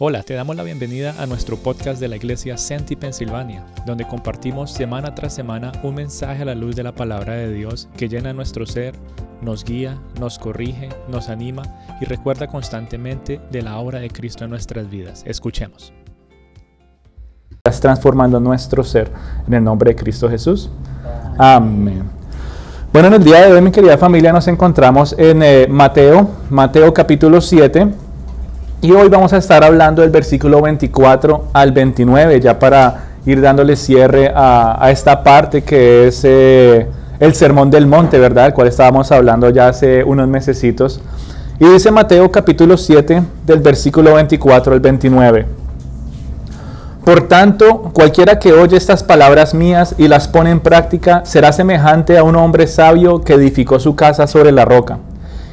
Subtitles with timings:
[0.00, 4.72] Hola, te damos la bienvenida a nuestro podcast de la iglesia Senti Pensilvania, donde compartimos
[4.72, 8.32] semana tras semana un mensaje a la luz de la palabra de Dios que llena
[8.32, 8.96] nuestro ser,
[9.40, 11.62] nos guía, nos corrige, nos anima
[12.00, 15.22] y recuerda constantemente de la obra de Cristo en nuestras vidas.
[15.26, 15.92] Escuchemos.
[17.52, 19.12] Estás transformando nuestro ser
[19.46, 20.70] en el nombre de Cristo Jesús.
[21.38, 22.02] Amén.
[22.92, 26.92] Bueno, en el día de hoy, mi querida familia, nos encontramos en eh, Mateo, Mateo
[26.92, 28.03] capítulo 7.
[28.84, 33.76] Y hoy vamos a estar hablando del versículo 24 al 29, ya para ir dándole
[33.76, 36.86] cierre a, esta parte que es eh,
[37.18, 38.48] el sermón del monte, ¿verdad?
[38.48, 41.00] El cual estábamos hablando ya hace unos mesecitos.
[41.58, 45.46] Y dice Mateo capítulo 7 del versículo 24 al 29.
[47.06, 52.18] Por tanto, cualquiera que oye estas palabras mías y las pone en práctica será semejante
[52.18, 54.98] a un hombre sabio que edificó su casa sobre la roca.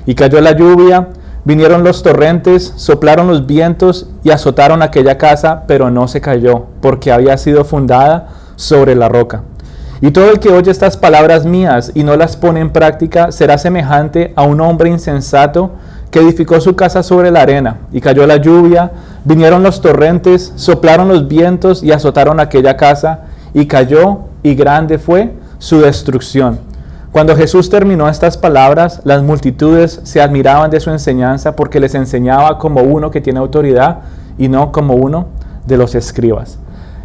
[0.05, 1.07] Y cayó la lluvia,
[1.43, 7.11] Vinieron los torrentes, soplaron los vientos y azotaron aquella casa, pero no se cayó, porque
[7.11, 9.41] había sido fundada sobre la roca.
[10.01, 13.57] Y todo el que oye estas palabras mías y no las pone en práctica será
[13.57, 15.71] semejante a un hombre insensato
[16.11, 18.91] que edificó su casa sobre la arena, y cayó la lluvia,
[19.23, 23.21] vinieron los torrentes, soplaron los vientos y azotaron aquella casa,
[23.53, 26.70] y cayó, y grande fue su destrucción.
[27.11, 32.57] Cuando Jesús terminó estas palabras, las multitudes se admiraban de su enseñanza porque les enseñaba
[32.57, 33.99] como uno que tiene autoridad
[34.37, 35.27] y no como uno
[35.65, 36.57] de los escribas.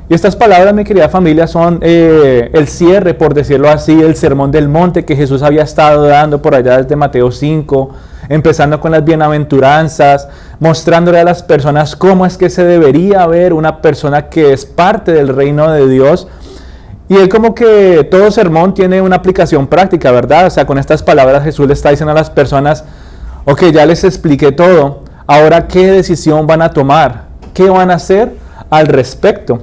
[0.09, 4.53] Y estas palabras, mi querida familia, son eh, el cierre, por decirlo así, el sermón
[4.53, 7.91] del monte que Jesús había estado dando por allá desde Mateo 5,
[8.29, 10.29] empezando con las bienaventuranzas,
[10.61, 15.13] mostrándole a las personas cómo es que se debería ver una persona que es parte
[15.13, 16.29] del reino de Dios
[17.09, 20.47] y es como que todo sermón tiene una aplicación práctica, ¿verdad?
[20.47, 22.85] O sea, con estas palabras Jesús le está diciendo a las personas,
[23.45, 28.33] ok, ya les expliqué todo, ahora qué decisión van a tomar, qué van a hacer
[28.71, 29.63] al respecto.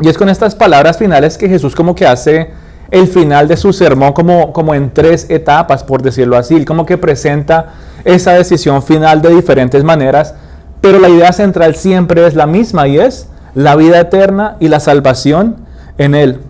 [0.00, 2.50] Y es con estas palabras finales que Jesús como que hace
[2.92, 6.96] el final de su sermón como, como en tres etapas, por decirlo así, como que
[6.96, 7.72] presenta
[8.04, 10.34] esa decisión final de diferentes maneras,
[10.80, 14.78] pero la idea central siempre es la misma y es la vida eterna y la
[14.78, 15.56] salvación
[15.98, 16.40] en Él.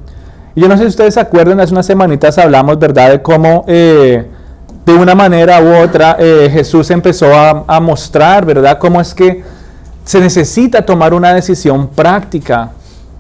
[0.55, 3.65] Y yo no sé si ustedes se acuerdan, hace unas semanitas hablamos, ¿verdad?, de cómo
[3.69, 4.27] eh,
[4.85, 9.43] de una manera u otra eh, Jesús empezó a, mostrar, ¿verdad?, cómo es que
[10.05, 12.71] se necesita tomar una decisión práctica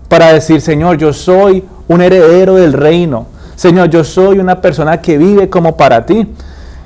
[0.08, 3.26] para decir, Señor, yo soy un heredero del reino.
[3.54, 6.28] Señor, yo soy una persona que vive como para ti.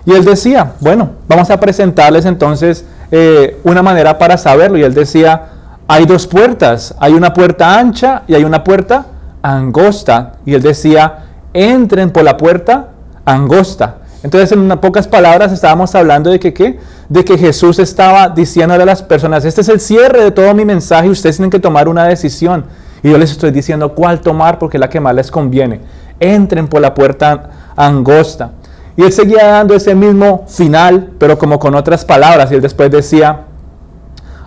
[0.05, 4.79] Y él decía, bueno, vamos a presentarles entonces eh, una manera para saberlo.
[4.79, 5.47] Y él decía,
[5.89, 9.06] hay dos puertas, hay una puerta ancha y hay una puerta
[9.43, 10.35] angosta.
[10.45, 12.89] Y él decía, entren por la puerta
[13.25, 13.99] angosta.
[14.23, 16.81] Entonces, en unas pocas palabras, estábamos hablando de que, ¿qué?
[17.09, 20.65] De que Jesús estaba diciéndole a las personas, este es el cierre de todo mi
[20.65, 22.65] mensaje, ustedes tienen que tomar una decisión.
[23.03, 25.81] Y yo les estoy diciendo cuál tomar porque es la que más les conviene.
[26.19, 28.51] Entren por la puerta angosta.
[28.97, 32.51] Y él seguía dando ese mismo final, pero como con otras palabras.
[32.51, 33.43] Y él después decía,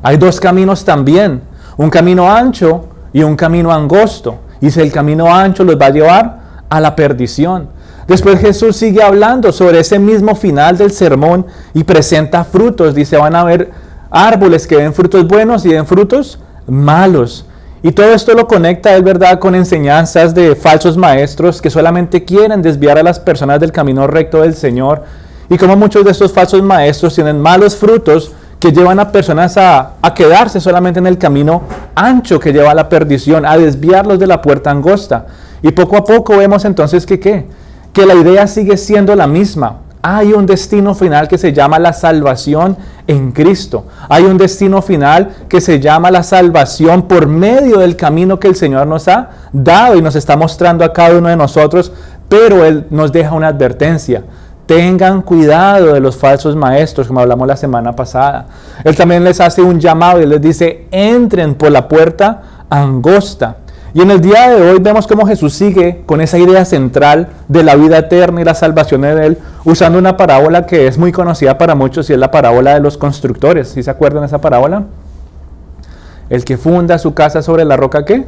[0.01, 1.41] hay dos caminos también,
[1.77, 4.39] un camino ancho y un camino angosto.
[4.61, 6.39] Y si el camino ancho los va a llevar
[6.69, 7.69] a la perdición.
[8.07, 12.95] Después Jesús sigue hablando sobre ese mismo final del sermón y presenta frutos.
[12.95, 13.71] Dice, van a haber
[14.09, 17.45] árboles que den frutos buenos y den frutos malos.
[17.81, 22.61] Y todo esto lo conecta, es verdad, con enseñanzas de falsos maestros que solamente quieren
[22.61, 25.03] desviar a las personas del camino recto del Señor.
[25.49, 29.93] Y como muchos de estos falsos maestros tienen malos frutos que llevan a personas a,
[30.15, 31.63] quedarse solamente en el camino
[31.95, 35.27] ancho que lleva a la perdición, a desviarlos de la puerta angosta.
[35.61, 37.45] Y poco a poco vemos entonces que ¿qué?
[37.93, 39.77] Que la idea sigue siendo la misma.
[40.01, 42.77] Hay un destino final que se llama la salvación
[43.07, 43.85] en Cristo.
[44.07, 48.55] Hay un destino final que se llama la salvación por medio del camino que el
[48.55, 51.91] Señor nos ha dado y nos está mostrando a cada uno de nosotros,
[52.29, 54.23] pero Él nos deja una advertencia.
[54.69, 58.45] Tengan cuidado de los falsos maestros, como hablamos la semana pasada.
[58.83, 63.57] Él también les hace un llamado y les dice, entren por la puerta angosta.
[63.95, 67.63] Y en el día de hoy vemos cómo Jesús sigue con esa idea central de
[67.63, 71.57] la vida eterna y la salvación de Él, usando una parábola que es muy conocida
[71.57, 73.69] para muchos y es la parábola de los constructores.
[73.69, 74.83] ¿Sí se acuerdan de esa parábola?
[76.29, 78.23] El que funda su casa sobre la roca, ¿qué?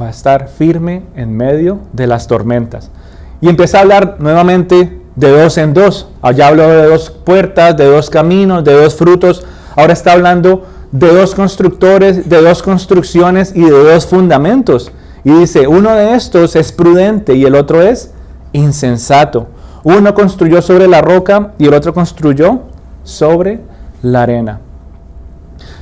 [0.00, 2.92] Va a estar firme en medio de las tormentas.
[3.40, 6.08] Y empieza a hablar nuevamente de dos en dos.
[6.22, 9.44] Allá habló de dos puertas, de dos caminos, de dos frutos.
[9.76, 14.92] Ahora está hablando de dos constructores, de dos construcciones y de dos fundamentos.
[15.24, 18.12] Y dice, uno de estos es prudente y el otro es
[18.52, 19.48] insensato.
[19.82, 22.60] Uno construyó sobre la roca y el otro construyó
[23.02, 23.60] sobre
[24.02, 24.60] la arena.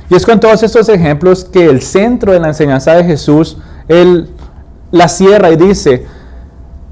[0.09, 4.29] Y es con todos estos ejemplos que el centro de la enseñanza de Jesús, Él
[4.91, 6.05] la cierra y dice,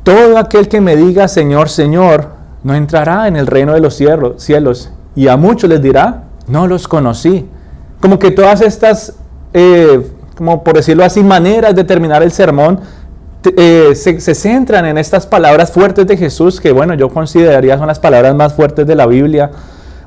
[0.07, 2.29] todo aquel que me diga Señor, Señor,
[2.63, 4.89] no entrará en el reino de los cielos.
[5.17, 7.45] Y a muchos les dirá, no los conocí.
[7.99, 9.15] Como que todas estas,
[9.53, 12.79] eh, como por decirlo así, maneras de terminar el sermón,
[13.57, 17.87] eh, se, se, centran en estas palabras fuertes de Jesús, que bueno, yo consideraría son
[17.87, 19.51] las palabras más fuertes de la Biblia.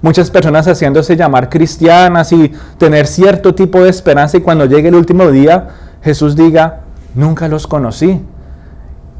[0.00, 4.94] Muchas personas haciéndose llamar cristianas y tener cierto tipo de esperanza y cuando llegue el
[4.94, 5.68] último día,
[6.02, 8.18] Jesús diga, nunca los conocí.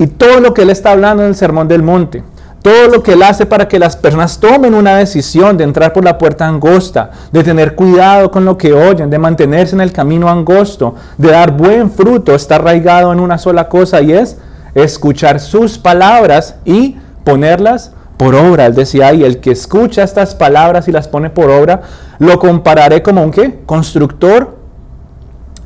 [0.01, 2.25] Y todo lo que él está hablando en el Sermón del Monte,
[2.63, 6.03] todo lo que él hace para que las personas tomen una decisión de entrar por
[6.03, 10.31] la puerta angosta, de tener cuidado con lo que oyen, de mantenerse en el camino
[10.31, 14.39] angosto, de dar buen fruto, está arraigado en una sola cosa y es
[14.75, 18.65] escuchar sus palabras y ponerlas por obra.
[18.65, 21.83] Él decía, y el que escucha estas palabras y las pone por obra,
[22.19, 23.61] lo compararé como un qué?
[23.67, 24.57] Constructor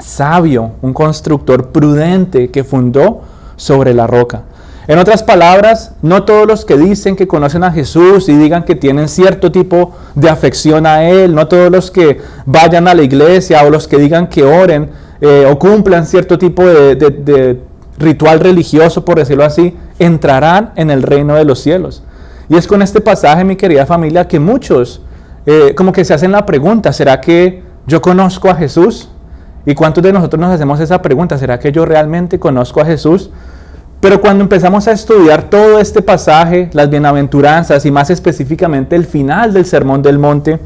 [0.01, 3.23] sabio, un constructor prudente que fundó
[3.57, 4.43] sobre la roca.
[4.87, 8.75] En otras palabras, no todos los que dicen que conocen a Jesús y digan que
[8.75, 13.65] tienen cierto tipo de afección a Él, no todos los que vayan a la iglesia
[13.65, 14.91] o los que digan que oren
[15.23, 17.61] eh, o cumplan cierto tipo de
[17.99, 22.03] ritual religioso, por decirlo así, entrarán en el reino de los cielos.
[22.49, 25.01] Y es con este pasaje, mi querida familia, que muchos
[25.47, 29.11] eh, como que se hacen la pregunta, ¿será que yo conozco a Jesús?
[29.67, 31.39] ¿Y cuántos de nosotros nos hacemos esa pregunta?
[31.39, 33.31] ¿Será que yo realmente conozco a Jesús?
[34.01, 39.55] Pero cuando empezamos a estudiar todo este pasaje, las bienaventuranzas y más específicamente el final
[39.55, 40.61] del Sermón del Monte,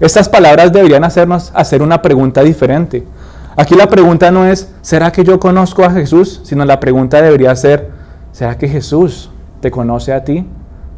[0.00, 3.06] estas palabras deberían hacernos hacer una pregunta diferente.
[3.56, 6.40] Aquí la pregunta no es, ¿será que yo conozco a Jesús?
[6.44, 7.90] Sino la pregunta debería ser,
[8.32, 10.46] ¿será que Jesús te conoce a ti?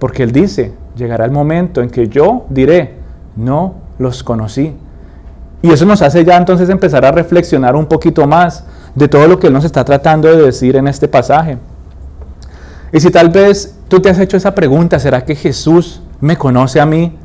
[0.00, 2.96] Porque Él dice, llegará el momento en que yo diré,
[3.36, 4.74] no los conocí.
[5.64, 8.64] Y eso nos hace ya entonces empezar a reflexionar un poquito más
[8.94, 11.56] de todo lo que Él nos está tratando de decir en este pasaje.
[12.92, 16.82] Y si tal vez tú te has hecho esa pregunta, ¿será que Jesús me conoce
[16.82, 17.16] a mí?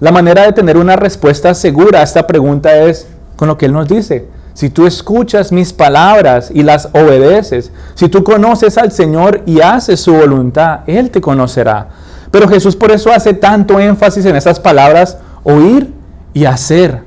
[0.00, 3.74] La manera de tener una respuesta segura a esta pregunta es con lo que Él
[3.74, 4.28] nos dice.
[4.54, 10.00] Si tú escuchas mis palabras y las obedeces, si tú conoces al Señor y haces
[10.00, 11.88] su voluntad, Él te conocerá.
[12.30, 15.92] Pero Jesús por eso hace tanto énfasis en esas palabras, oír
[16.32, 17.03] y hacer.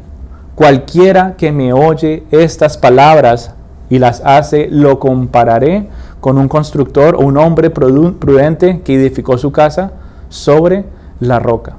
[0.57, 3.53] Cualquiera que me oye estas palabras
[3.91, 5.87] y las hace, lo compararé
[6.19, 9.91] con un constructor o un hombre prudente que edificó su casa
[10.29, 10.83] sobre
[11.19, 11.75] la roca.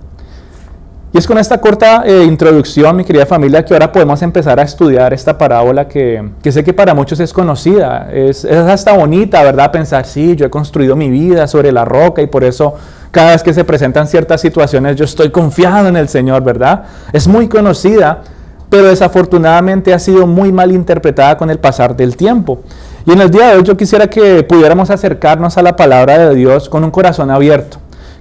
[1.13, 4.63] Y es con esta corta eh, introducción, mi querida familia, que ahora podemos empezar a
[4.63, 8.09] estudiar esta parábola que, sé que para muchos es conocida.
[8.13, 9.73] Es, es, hasta bonita, ¿verdad?
[9.73, 12.75] Pensar, sí, yo he construido mi vida sobre la roca y por eso
[13.11, 16.85] cada vez que se presentan ciertas situaciones yo estoy confiado en el Señor, ¿verdad?
[17.13, 18.23] Es muy conocida,
[18.71, 22.61] pero desafortunadamente ha sido muy mal interpretada con el pasar del tiempo.
[23.07, 26.35] Y en el día de hoy yo quisiera que pudiéramos acercarnos a la palabra de
[26.35, 27.79] Dios con un corazón abierto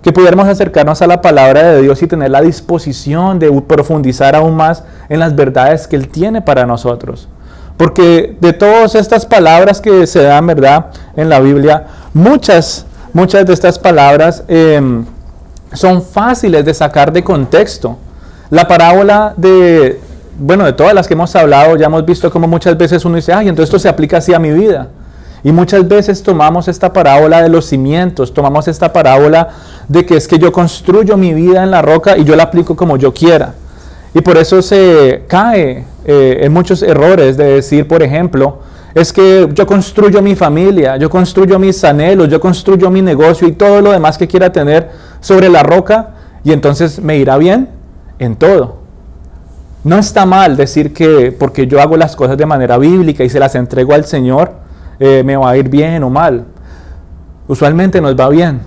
[0.07, 4.55] que pudiéramos acercarnos a la palabra de Dios y tener la disposición de profundizar aún
[4.55, 7.27] más en las verdades que Él tiene para nosotros.
[7.75, 10.87] Porque de todas estas palabras que se dan, ¿verdad?
[11.15, 15.03] En la Biblia, muchas, muchas de estas palabras em,
[15.73, 17.97] son fáciles de sacar de contexto.
[18.49, 19.99] La parábola de,
[20.39, 23.33] bueno, de todas las que hemos hablado, ya hemos visto como muchas veces uno dice,
[23.33, 24.89] ay, entonces esto se aplica así a mi vida.
[25.43, 29.49] Y muchas veces tomamos esta parábola de los cimientos, tomamos esta parábola
[29.87, 32.75] de que es que yo construyo mi vida en la roca y yo la aplico
[32.75, 33.53] como yo quiera.
[34.13, 38.59] Y por eso se cae eh, en muchos errores de decir, por ejemplo,
[38.95, 43.51] es que yo construyo mi familia, yo construyo mis anhelos, yo construyo mi negocio y
[43.51, 44.89] todo lo demás que quiera tener
[45.19, 47.69] sobre la roca y entonces me irá bien
[48.17, 48.76] en todo.
[49.87, 53.39] No está mal decir que porque yo hago las cosas de manera bíblica y se
[53.39, 54.51] las entrego al Señor,
[54.99, 56.43] eh, me va a ir bien o mal.
[57.47, 58.59] Usualmente nos va bien,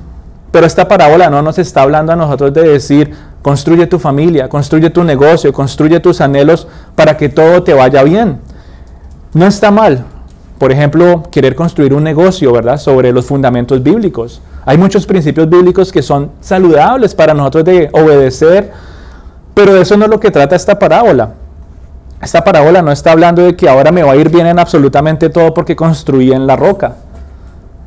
[0.50, 4.88] pero esta parábola no nos está hablando a nosotros de decir, construye tu familia, construye
[4.88, 8.40] tu negocio, construye tus anhelos para que todo te vaya bien.
[9.34, 10.06] No está mal,
[10.56, 12.78] por ejemplo, querer construir un negocio, ¿verdad?
[12.78, 14.40] Sobre los fundamentos bíblicos.
[14.64, 18.72] Hay muchos principios bíblicos que son saludables para nosotros de obedecer,
[19.60, 21.34] pero eso no es lo que trata esta parábola.
[22.22, 25.28] Esta parábola no está hablando de que ahora me va a ir bien en absolutamente
[25.28, 26.94] todo porque construí en la roca.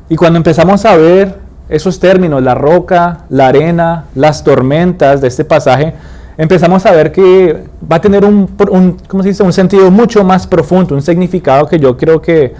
[0.08, 1.34] Y cuando empezamos a ver
[1.68, 5.94] esos términos, la roca, la arena, las tormentas de este pasaje,
[6.38, 9.42] empezamos a ver que va a tener un, un, dice?
[9.42, 12.54] un sentido mucho más profundo, un significado que yo creo que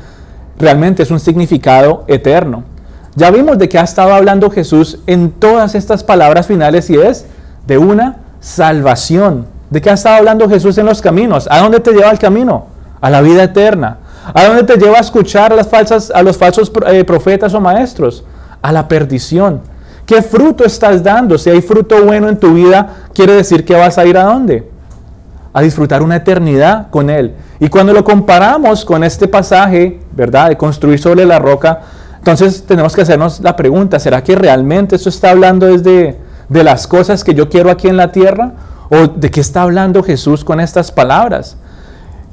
[0.58, 2.64] realmente es un significado eterno.
[3.14, 7.26] Ya vimos de qué ha estado hablando Jesús en todas estas palabras finales y es
[7.64, 9.46] de una salvación.
[9.70, 11.48] ¿De qué ha estado hablando Jesús en los caminos?
[11.50, 12.66] ¿A dónde te lleva el camino?
[13.00, 13.96] A la vida eterna.
[14.34, 17.60] ¿A dónde te lleva a escuchar a, las falsas, a los falsos eh, profetas o
[17.60, 18.22] maestros?
[18.60, 19.62] A la perdición.
[20.04, 21.38] ¿Qué fruto estás dando?
[21.38, 24.70] Si hay fruto bueno en tu vida, quiere decir que vas a ir a dónde?
[25.54, 27.34] A disfrutar una eternidad con Él.
[27.60, 30.50] Y cuando lo comparamos con este pasaje, ¿verdad?
[30.50, 31.80] De construir sobre la roca,
[32.18, 36.86] entonces tenemos que hacernos la pregunta, ¿será que realmente esto está hablando desde de las
[36.86, 38.52] cosas que yo quiero aquí en la tierra?
[38.90, 41.56] ¿O de qué está hablando Jesús con estas palabras?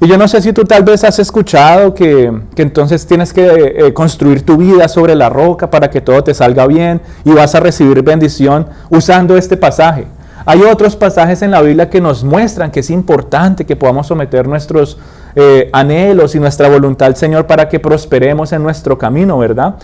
[0.02, 3.94] Y yo no sé si tú tal vez has escuchado que, entonces tienes que eh,
[3.94, 7.60] construir tu vida sobre la roca para que todo te salga bien y vas a
[7.60, 10.06] recibir bendición usando este pasaje.
[10.44, 14.48] Hay otros pasajes en la Biblia que nos muestran que es importante que podamos someter
[14.48, 14.98] nuestros
[15.36, 19.76] eh, anhelos y nuestra voluntad al Señor para que prosperemos en nuestro camino, ¿verdad?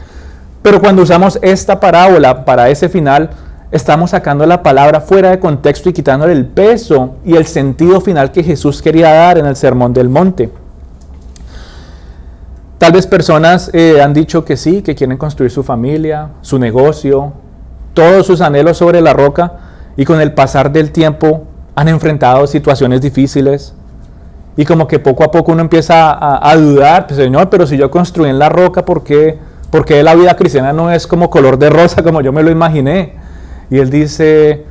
[0.63, 3.31] Pero cuando usamos esta parábola para ese final,
[3.71, 8.33] estamos sacando la palabra fuera de contexto y quitándole el peso y el sentido final
[8.33, 10.51] que Jesús quería dar en el Sermón del Monte.
[12.79, 17.33] Tal vez personas eh, han dicho que sí, que quieren construir su familia, su negocio,
[17.93, 19.53] todos sus anhelos sobre la roca
[19.97, 21.45] y con el pasar del tiempo
[21.75, 23.75] han enfrentado situaciones difíciles
[24.57, 27.91] y como que poco a poco uno empieza a, dudar, pues, Señor, pero si yo
[27.91, 29.39] construí en la roca, ¿por qué,
[29.71, 32.51] ¿por qué la vida cristiana no es como color de rosa como yo me lo
[32.51, 33.28] imaginé?
[33.71, 34.65] Y él dice,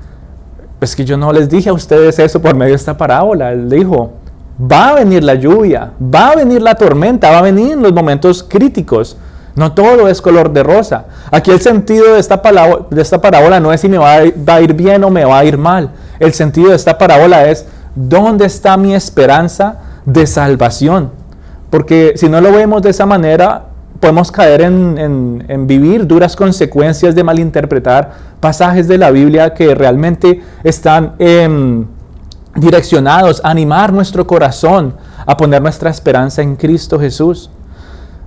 [0.81, 3.51] es que yo no les dije a ustedes eso por medio de esta parábola.
[3.51, 4.13] Él dijo,
[4.59, 8.43] va a venir la lluvia, va a venir la tormenta, va a venir los momentos
[8.43, 9.17] críticos.
[9.55, 11.05] No todo es color de rosa.
[11.31, 15.09] Aquí el sentido de esta parábola no es si me va a ir bien o
[15.09, 15.89] me va a ir mal.
[16.19, 21.11] El sentido de esta parábola es, ¿dónde está mi esperanza de salvación?
[21.71, 23.63] Porque si no lo vemos de esa manera,
[23.99, 31.13] podemos caer en, vivir duras consecuencias de malinterpretar pasajes de la Biblia que realmente están
[31.19, 31.85] em,
[32.55, 37.49] direccionados a animar nuestro corazón a poner nuestra esperanza en Cristo Jesús.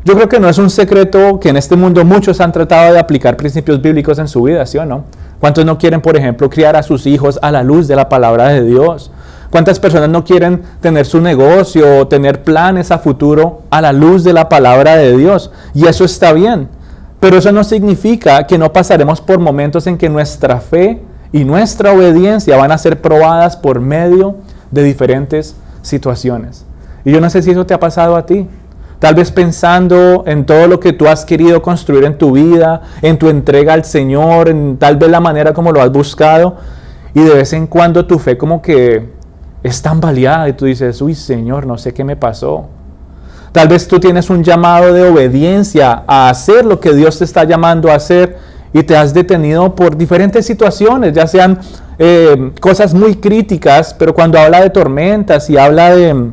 [0.04, 2.98] Yo creo que no es un secreto que en este mundo muchos han tratado de
[2.98, 5.04] aplicar principios bíblicos en su vida, ¿sí o no?
[5.38, 8.48] ¿Cuántos no quieren, por ejemplo, criar a sus hijos a la luz de la palabra
[8.48, 9.10] de Dios?
[9.50, 14.22] ¿Cuántas personas no quieren tener su negocio o tener planes a futuro a la luz
[14.22, 15.50] de la palabra de Dios?
[15.74, 16.68] Y eso está bien.
[17.18, 21.02] Pero eso no significa que no pasaremos por momentos en que nuestra fe
[21.32, 24.36] y nuestra obediencia van a ser probadas por medio
[24.70, 26.64] de diferentes situaciones.
[27.04, 28.46] Y yo no sé si eso te ha pasado a ti.
[29.00, 33.18] Tal vez pensando en todo lo que tú has querido construir en tu vida, en
[33.18, 36.56] tu entrega al Señor, en tal vez la manera como lo has buscado.
[37.14, 39.19] Y de vez en cuando tu fe como que
[39.62, 42.68] es tan baleada y tú dices, uy Señor, no sé qué me pasó.
[43.52, 47.44] Tal vez tú tienes un llamado de obediencia a hacer lo que Dios te está
[47.44, 48.38] llamando a hacer
[48.72, 51.58] y te has detenido por diferentes situaciones, ya sean
[51.98, 56.30] eh, cosas muy críticas, pero cuando habla de tormentas y habla de,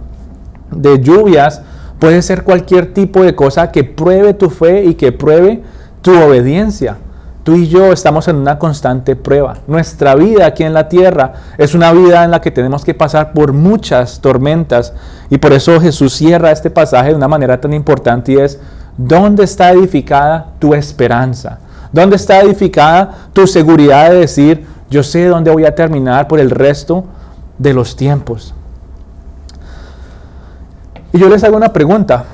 [0.71, 1.61] de lluvias,
[1.99, 5.63] puede ser cualquier tipo de cosa que pruebe tu fe y que pruebe
[6.03, 6.97] tu obediencia.
[7.47, 9.59] Tú y yo estamos en una constante prueba.
[9.67, 13.31] Nuestra vida aquí en la tierra es una vida en la que tenemos que pasar
[13.31, 14.91] por muchas tormentas.
[15.29, 18.59] Y por eso Jesús cierra este pasaje de una manera tan importante y es,
[18.97, 21.59] ¿dónde está edificada tu esperanza?
[21.93, 26.49] ¿Dónde está edificada tu seguridad de decir, yo sé dónde voy a terminar por el
[26.49, 27.05] resto
[27.57, 28.53] de los tiempos?
[31.13, 32.25] Y yo les hago una pregunta,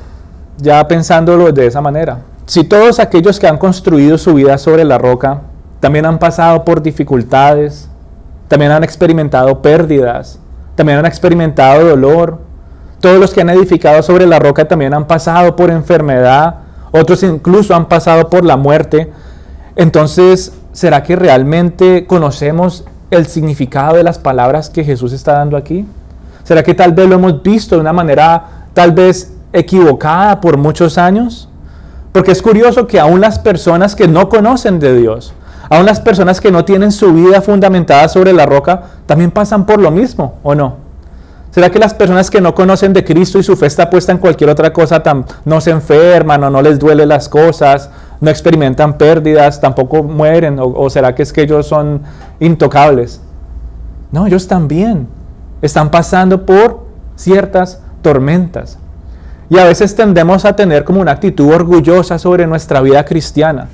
[0.58, 2.33] ya pensándolo de esa manera.
[2.46, 5.42] Si todos aquellos que han construido su vida sobre la roca
[5.80, 7.90] también han pasado por dificultades,
[8.50, 10.40] también han experimentado pérdidas,
[10.76, 12.40] también han experimentado dolor,
[13.00, 16.56] todos los que han edificado sobre la roca también han pasado por enfermedad,
[16.92, 19.12] otros incluso han pasado por la muerte,
[19.76, 25.88] entonces, ¿será que realmente conocemos el significado de las palabras que Jesús está dando aquí?
[26.44, 30.98] ¿Será que tal vez lo hemos visto de una manera tal vez equivocada por muchos
[30.98, 31.50] años?
[32.14, 35.34] Porque es curioso que aún las personas que no conocen de Dios,
[35.70, 39.82] aún las personas que no tienen su vida fundamentada sobre la roca, también pasan por
[39.82, 40.78] lo mismo, ¿o no?
[41.50, 44.20] ¿Será que las personas que no conocen de Cristo y su fe está puesta en
[44.20, 45.02] cualquier otra cosa,
[45.44, 47.90] no se enferman o no les duele las cosas,
[48.22, 50.60] no experimentan pérdidas, tampoco mueren?
[50.60, 52.02] ¿O, o será que es que ellos son
[52.40, 53.22] intocables?
[54.12, 55.08] No, ellos también
[55.64, 58.78] están pasando por ciertas tormentas.
[59.50, 63.68] Y a veces tendemos a tener como una actitud orgullosa sobre nuestra vida cristiana.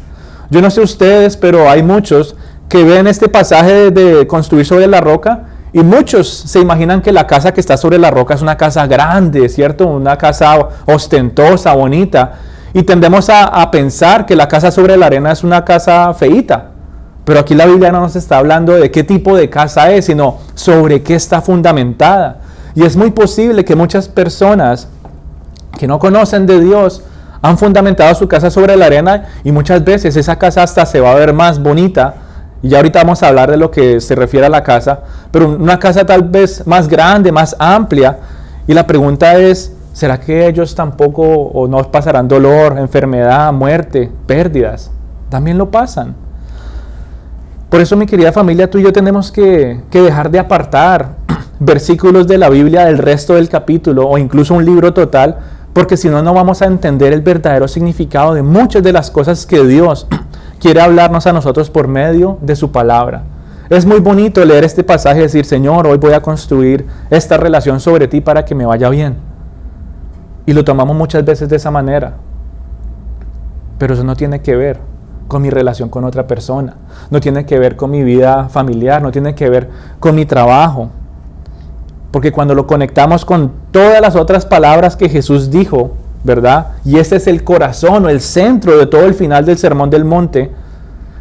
[0.50, 2.36] Yo no sé ustedes, pero hay muchos
[2.68, 7.28] que ven este pasaje de construir sobre la roca y muchos se imaginan que la
[7.28, 9.88] casa que está sobre la roca es una casa grande, ¿cierto?
[9.88, 12.34] Una casa ostentosa, bonita.
[12.74, 16.72] Y tendemos a, pensar que la casa sobre la arena es una casa feita.
[17.24, 20.38] Pero aquí la Biblia no nos está hablando de qué tipo de casa es, sino
[20.56, 22.40] sobre qué está fundamentada.
[22.74, 24.88] Y es muy posible que muchas personas
[25.78, 27.04] que no conocen de Dios
[27.42, 31.12] han fundamentado su casa sobre la arena y muchas veces esa casa hasta se va
[31.12, 32.16] a ver más bonita.
[32.62, 35.48] Y ya ahorita vamos a hablar de lo que se refiere a la casa, pero
[35.48, 38.18] una casa tal vez más grande, más amplia.
[38.68, 44.92] Y la pregunta es, ¿será que ellos tampoco o no pasarán dolor, enfermedad, muerte, pérdidas?
[45.30, 46.16] También lo pasan.
[47.70, 51.16] Por eso, mi querida familia, tú y yo tenemos que, que dejar de apartar
[51.60, 55.38] versículos de la Biblia del resto del capítulo o incluso un libro total
[55.74, 59.46] porque si no, no vamos a entender el verdadero significado de muchas de las cosas
[59.46, 60.08] que Dios
[60.60, 63.24] quiere hablarnos a nosotros por medio de su palabra.
[63.70, 67.80] Es muy bonito leer este pasaje y decir, Señor, hoy voy a construir esta relación
[67.80, 69.18] sobre ti para que me vaya bien.
[70.48, 72.16] Y lo tomamos muchas veces de esa manera.
[73.78, 74.80] Pero eso no tiene que ver
[75.28, 76.76] con mi relación con otra persona,
[77.12, 80.90] no tiene que ver con mi vida familiar, no tiene que ver con mi trabajo,
[82.12, 85.92] porque cuando lo conectamos con todas las otras palabras que Jesús dijo,
[86.24, 86.70] ¿verdad?
[86.84, 90.06] Y ese es el corazón o el centro de todo el final del Sermón del
[90.06, 90.52] Monte.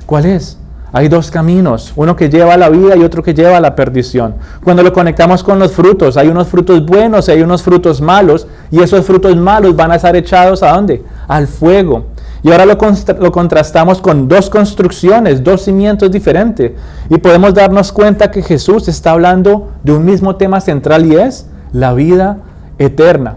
[0.07, 0.59] ¿Cuál es?
[0.91, 3.77] Hay dos caminos, uno que lleva a la vida y otro que lleva a la
[3.77, 4.37] perdición.
[4.65, 8.47] Cuando lo conectamos con los frutos, hay unos frutos buenos y hay unos frutos malos,
[8.71, 11.05] y esos frutos malos van a ser echados a dónde?
[11.27, 12.07] Al fuego.
[12.49, 16.73] Y ahora lo, contrastamos con dos construcciones, dos cimientos diferentes.
[17.11, 21.47] Y podemos darnos cuenta que Jesús está hablando de un mismo tema central y es
[21.73, 22.39] la vida
[22.79, 23.37] eterna.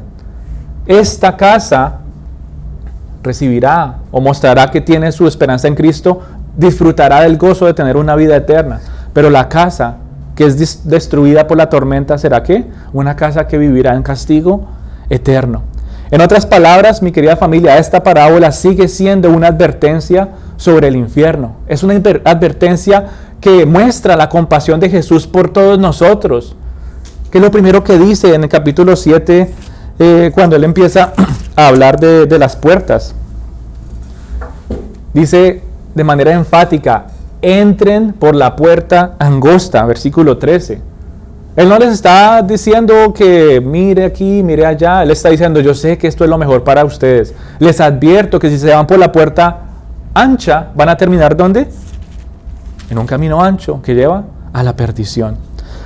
[0.85, 1.97] Esta casa
[3.21, 6.21] recibirá o mostrará que tiene su esperanza en Cristo,
[6.55, 8.79] disfrutará del gozo de tener una vida eterna.
[9.11, 9.97] Pero la casa
[10.37, 12.65] que es destruida por la tormenta será qué?
[12.93, 14.69] Una casa que vivirá en castigo
[15.09, 15.63] eterno.
[16.11, 20.27] En otras palabras, mi querida familia, esta parábola sigue siendo una advertencia
[20.57, 21.55] sobre el infierno.
[21.67, 23.07] Es una advertencia
[23.39, 26.57] que muestra la compasión de Jesús por todos nosotros.
[27.31, 29.53] Que es lo primero que dice en el capítulo 7,
[29.99, 31.13] eh, cuando él empieza
[31.55, 33.15] a hablar de, de las puertas.
[35.13, 35.63] Dice
[35.95, 37.05] de manera enfática,
[37.41, 40.90] entren por la puerta angosta, versículo 13.
[41.55, 45.03] Él no les está diciendo que mire aquí, mire allá.
[45.03, 47.33] Él está diciendo, yo sé que esto es lo mejor para ustedes.
[47.59, 49.59] Les advierto que si se van por la puerta
[50.13, 51.67] ancha, van a terminar ¿dónde?
[52.89, 55.37] En un camino ancho que lleva a la perdición.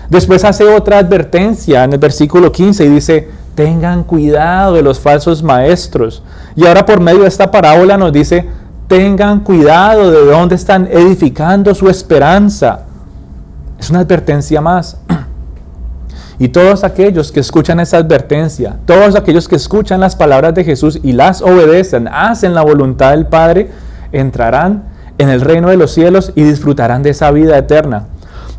[0.09, 5.41] Después hace otra advertencia en el versículo 15 y dice, tengan cuidado de los falsos
[5.41, 6.21] maestros.
[6.55, 8.47] Y ahora por medio de esta parábola nos dice,
[8.87, 12.81] tengan cuidado de dónde están edificando su esperanza.
[13.79, 14.99] Es una advertencia más.
[16.37, 20.99] Y todos aquellos que escuchan esa advertencia, todos aquellos que escuchan las palabras de Jesús
[21.01, 23.71] y las obedecen, hacen la voluntad del Padre,
[24.11, 24.83] entrarán
[25.17, 28.07] en el reino de los cielos y disfrutarán de esa vida eterna.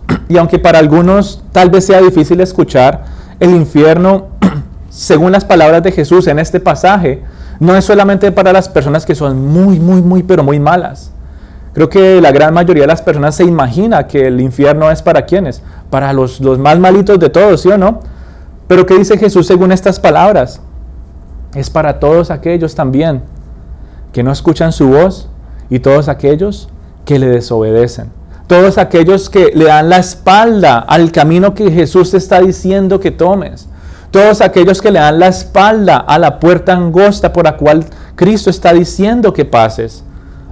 [0.28, 3.04] Y aunque para algunos tal vez sea difícil escuchar,
[3.40, 4.28] el infierno,
[4.90, 7.22] según las palabras de Jesús en este pasaje,
[7.60, 11.10] no es solamente para las personas que son muy, muy, muy, pero muy malas.
[11.74, 15.26] Creo que la gran mayoría de las personas se imagina que el infierno es para
[15.26, 18.00] quienes, para los, los más malitos de todos, ¿sí o no?
[18.66, 20.60] Pero ¿qué dice Jesús según estas palabras?
[21.54, 23.22] Es para todos aquellos también
[24.12, 25.28] que no escuchan su voz
[25.70, 26.68] y todos aquellos
[27.04, 28.10] que le desobedecen.
[28.46, 33.68] Todos aquellos que le dan la espalda al camino que Jesús está diciendo que tomes.
[34.10, 38.50] Todos aquellos que le dan la espalda a la puerta angosta por la cual Cristo
[38.50, 40.04] está diciendo que pases.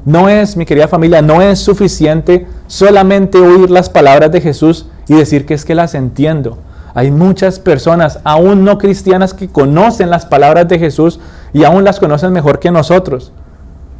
[0.05, 5.15] No es, mi querida familia, no es suficiente solamente oír las palabras de Jesús y
[5.15, 6.59] decir que es que las entiendo.
[6.95, 11.21] Hay muchas personas, aún no cristianas, que conocen las palabras de Jesús
[11.53, 13.33] y aún las conocen mejor que nosotros,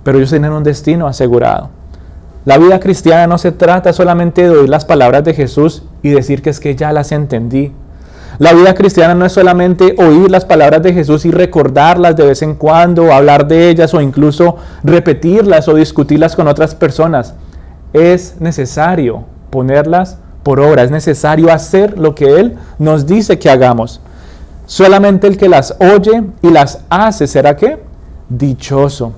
[0.05, 1.71] pero ellos tienen un destino asegurado.
[2.45, 6.43] La vida cristiana no se trata solamente de oír las palabras de Jesús y decir
[6.43, 7.73] que es que ya las entendí.
[8.39, 12.43] La vida cristiana no es solamente oír las palabras de Jesús y recordarlas de vez
[12.43, 17.35] en cuando, hablar de ellas o incluso repetirlas o discutirlas con otras personas.
[17.93, 24.01] Es necesario ponerlas por obra, es necesario hacer lo que Él nos dice que hagamos.
[24.67, 27.79] Solamente el que las oye y las hace será que
[28.29, 29.13] dichoso.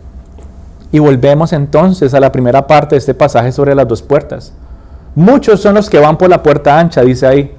[0.92, 4.52] Y volvemos entonces a la primera parte de este pasaje sobre las dos puertas.
[5.14, 7.55] Muchos son los que van por la puerta ancha, dice ahí,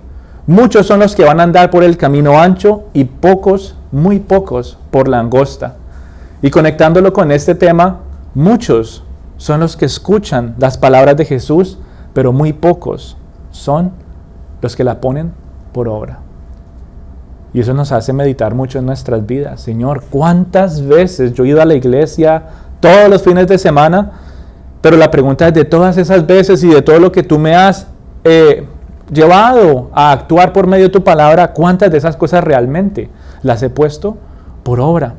[0.47, 4.77] Muchos son los que van a andar por el camino ancho y pocos, muy pocos,
[4.91, 5.75] por la angosta.
[6.41, 7.99] Y conectándolo con este tema,
[8.33, 9.03] muchos
[9.35, 11.79] son los que escuchan las palabras de Jesús,
[12.13, 13.17] pero muy pocos
[13.51, 13.91] son
[14.61, 15.33] los que la ponen
[15.73, 16.19] por obra.
[17.53, 19.59] Y eso nos hace meditar mucho en nuestras vidas.
[19.59, 22.43] Señor, ¿cuántas veces yo he ido a la iglesia
[22.79, 24.11] todos los fines de semana
[24.79, 27.55] Pero la pregunta es de todas esas veces y de todo lo que tú me
[27.55, 27.87] has
[28.23, 28.67] eh,
[29.11, 33.09] llevado a actuar por medio de tu palabra, ¿cuántas de esas cosas realmente
[33.41, 34.17] las he puesto
[34.63, 35.15] por obra?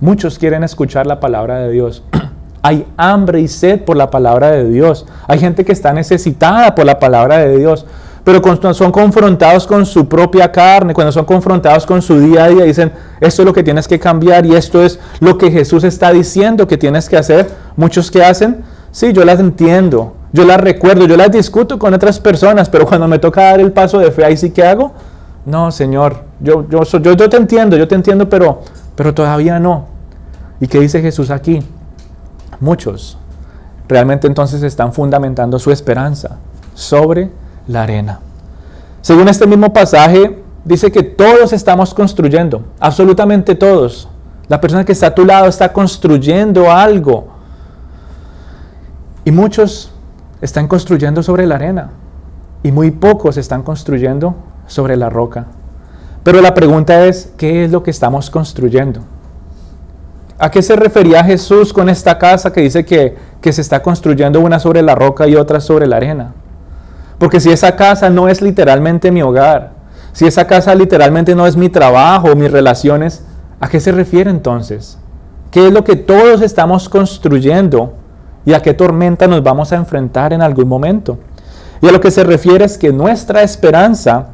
[0.00, 2.02] Muchos quieren escuchar la palabra de Dios.
[2.62, 5.06] Hay hambre y sed por la palabra de Dios.
[5.26, 7.86] Hay gente que está necesitada por la palabra de Dios.
[8.24, 12.48] Pero cuando son confrontados con su propia carne, cuando son confrontados con su día a
[12.48, 15.82] día, dicen, esto es lo que tienes que cambiar y esto es lo que Jesús
[15.82, 17.50] está diciendo que tienes que hacer.
[17.74, 22.18] Muchos que hacen, sí, yo las entiendo, yo las recuerdo, yo las discuto con otras
[22.18, 24.92] personas, pero cuando me toca dar el paso de fe, ahí sí que hago.
[25.44, 28.60] No, Señor, yo, yo, yo, yo te entiendo, yo te entiendo, pero,
[28.94, 29.86] pero todavía no.
[30.60, 31.60] ¿Y qué dice Jesús aquí?
[32.60, 33.18] Muchos
[33.92, 36.38] realmente entonces están fundamentando su esperanza
[36.74, 37.30] sobre
[37.68, 38.20] la arena.
[39.00, 44.08] Según este mismo pasaje, dice que todos estamos construyendo, absolutamente todos.
[44.48, 47.28] La persona que está a tu lado está construyendo algo.
[49.24, 49.91] Y muchos
[50.42, 51.90] están construyendo sobre la arena.
[52.62, 54.34] Y muy pocos están construyendo
[54.66, 55.46] sobre la roca.
[56.22, 59.00] Pero la pregunta es, ¿qué es lo que estamos construyendo?
[60.38, 63.16] ¿A qué se refería Jesús con esta casa que dice que,
[63.52, 66.32] se está construyendo una sobre la roca y otra sobre la arena?
[67.18, 69.72] Porque si esa casa no es literalmente mi hogar,
[70.12, 73.24] si esa casa literalmente no es mi trabajo, mis relaciones,
[73.60, 74.98] ¿a qué se refiere entonces?
[75.50, 77.94] ¿Qué es lo que todos estamos construyendo
[78.44, 81.18] y a qué tormenta nos vamos a enfrentar en algún momento?
[81.80, 84.28] Y a lo que se refiere es que nuestra esperanza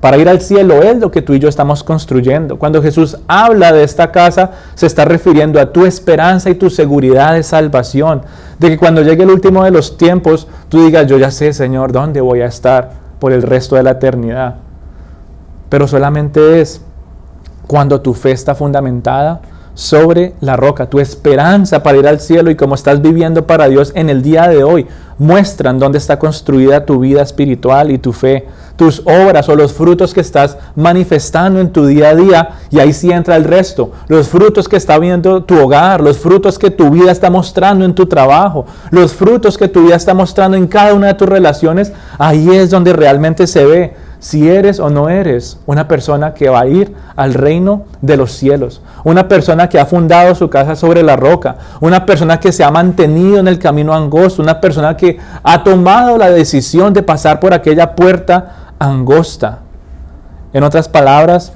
[0.00, 2.58] para ir al cielo es lo que tú y yo estamos construyendo.
[2.58, 7.34] Cuando Jesús habla de esta casa, se está refiriendo a tu esperanza y tu seguridad
[7.34, 8.22] de salvación.
[8.58, 11.92] De que cuando llegue el último de los tiempos, tú digas, yo ya sé, Señor,
[11.92, 14.56] dónde voy a estar por el resto de la eternidad.
[15.68, 16.80] Pero solamente es
[17.66, 19.42] cuando tu fe está fundamentada
[19.80, 23.92] sobre la roca, tu esperanza para ir al cielo y cómo estás viviendo para Dios
[23.94, 28.46] en el día de hoy, muestran dónde está construida tu vida espiritual y tu fe,
[28.76, 32.92] tus obras o los frutos que estás manifestando en tu día a día, y ahí
[32.92, 36.90] sí entra el resto, los frutos que está viendo tu hogar, los frutos que tu
[36.90, 40.92] vida está mostrando en tu trabajo, los frutos que tu vida está mostrando en cada
[40.92, 45.58] una de tus relaciones, ahí es donde realmente se ve si eres o no eres
[45.66, 49.86] una persona que va a ir al reino de los cielos, una persona que ha
[49.86, 53.94] fundado su casa sobre la roca, una persona que se ha mantenido en el camino
[53.94, 59.60] angosto, una persona que ha tomado la decisión de pasar por aquella puerta angosta.
[60.52, 61.54] En otras palabras,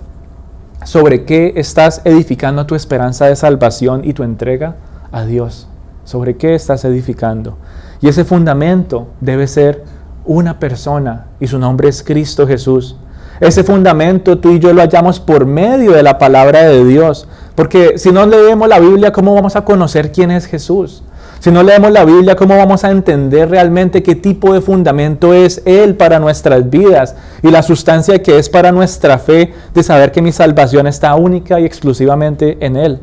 [0.85, 4.77] sobre qué estás edificando tu esperanza de salvación y tu entrega
[5.13, 5.69] a Dios.
[6.05, 7.57] ¿Sobre qué estás edificando?
[8.01, 9.85] Y ese fundamento debe ser
[10.25, 12.97] una persona y su nombre es Cristo Jesús.
[13.41, 17.27] Ese fundamento tú y yo lo hallamos por medio de la palabra de Dios.
[17.55, 21.03] Porque si no leemos la Biblia, ¿cómo vamos a conocer quién es Jesús?
[21.41, 25.61] Si no leemos la Biblia, ¿cómo vamos a entender realmente qué tipo de fundamento es
[25.67, 30.23] Él para nuestras vidas y la sustancia que es para nuestra fe de saber que
[30.23, 33.01] mi salvación está única y exclusivamente en Él?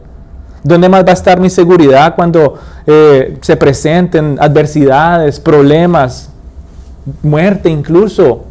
[0.63, 2.55] ¿Dónde más va a estar mi seguridad cuando
[2.87, 6.30] eh, se presenten adversidades, problemas,
[7.23, 8.45] muerte incluso.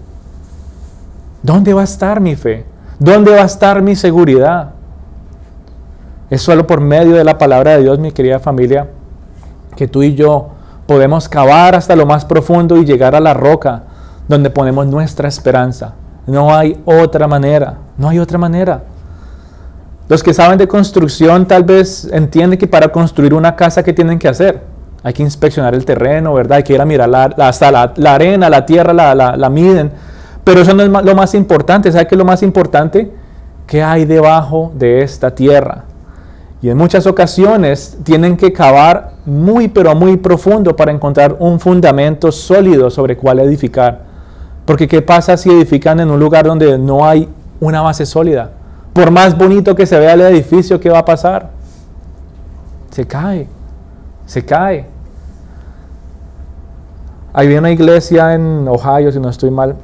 [1.42, 2.64] ¿Dónde va a estar mi fe?
[2.98, 4.72] ¿Dónde va a estar mi seguridad?
[6.28, 8.88] Es solo por medio de la palabra de Dios, mi querida familia,
[9.76, 10.50] que tú y yo
[10.86, 13.84] podemos cavar hasta lo más profundo y llegar a la roca
[14.28, 15.94] donde ponemos nuestra esperanza.
[16.26, 18.84] No hay otra manera, no hay otra manera.
[20.08, 24.18] Los que saben de construcción tal vez entienden que para construir una casa, ¿qué tienen
[24.18, 24.62] que hacer?
[25.02, 26.58] Hay que inspeccionar el terreno, ¿verdad?
[26.58, 29.90] Hay que ir a mirar la, hasta la, arena, la tierra, la, miden.
[30.44, 31.90] Pero eso no es lo más importante.
[31.90, 33.10] ¿Sabe qué es lo más importante?
[33.66, 35.84] ¿Qué hay debajo de esta tierra?
[36.60, 42.30] Y en muchas ocasiones tienen que cavar muy, pero muy profundo para encontrar un fundamento
[42.30, 44.02] sólido sobre cuál edificar.
[44.66, 47.26] Porque ¿qué pasa si edifican en un lugar donde no hay
[47.60, 48.50] una base sólida?
[48.92, 51.50] Por más bonito que se vea el edificio, ¿qué va a pasar?
[52.90, 53.48] Se cae
[54.30, 54.86] se cae.
[57.32, 59.74] Había una iglesia en Ohio, si no estoy mal,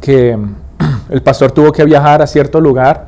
[0.00, 0.38] que
[1.08, 3.06] el pastor tuvo que viajar a cierto lugar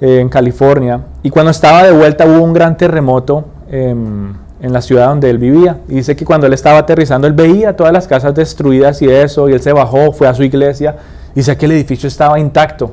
[0.00, 5.08] eh, en California y cuando estaba de vuelta hubo un gran terremoto en la ciudad
[5.08, 5.80] donde él vivía.
[5.86, 9.50] Y dice que cuando él estaba aterrizando, él veía todas las casas destruidas y eso,
[9.50, 10.96] y él se bajó, fue a su iglesia,
[11.32, 12.92] y dice que el edificio estaba intacto.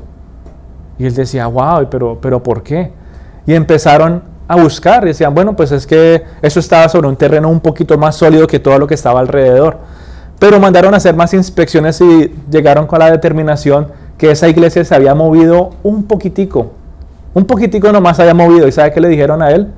[0.98, 2.92] Y él decía, wow, pero, pero ¿por qué?
[3.46, 5.04] Y empezaron a buscar.
[5.04, 8.48] Y decían, bueno, pues es que eso estaba sobre un terreno un poquito más sólido
[8.48, 9.78] que todo lo que estaba alrededor.
[10.40, 14.92] Pero mandaron a hacer más inspecciones y llegaron con la determinación que esa iglesia se
[14.92, 16.72] había movido un poquitico.
[17.32, 18.66] Un poquitico nomás había movido.
[18.66, 19.68] ¿Y sabe qué le dijeron a él?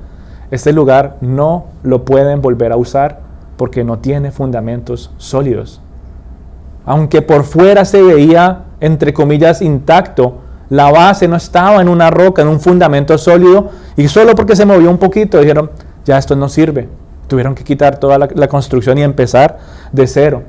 [0.49, 3.19] Este lugar no lo pueden volver a usar
[3.57, 5.81] porque no tiene fundamentos sólidos.
[6.83, 12.41] Aunque por fuera se veía, entre comillas, intacto, la base no estaba en una roca,
[12.41, 15.71] en un fundamento sólido, y solo porque se movió un poquito dijeron,
[16.05, 16.89] ya esto no sirve.
[17.27, 19.57] Tuvieron que quitar toda la, construcción y empezar
[19.91, 20.43] de cero.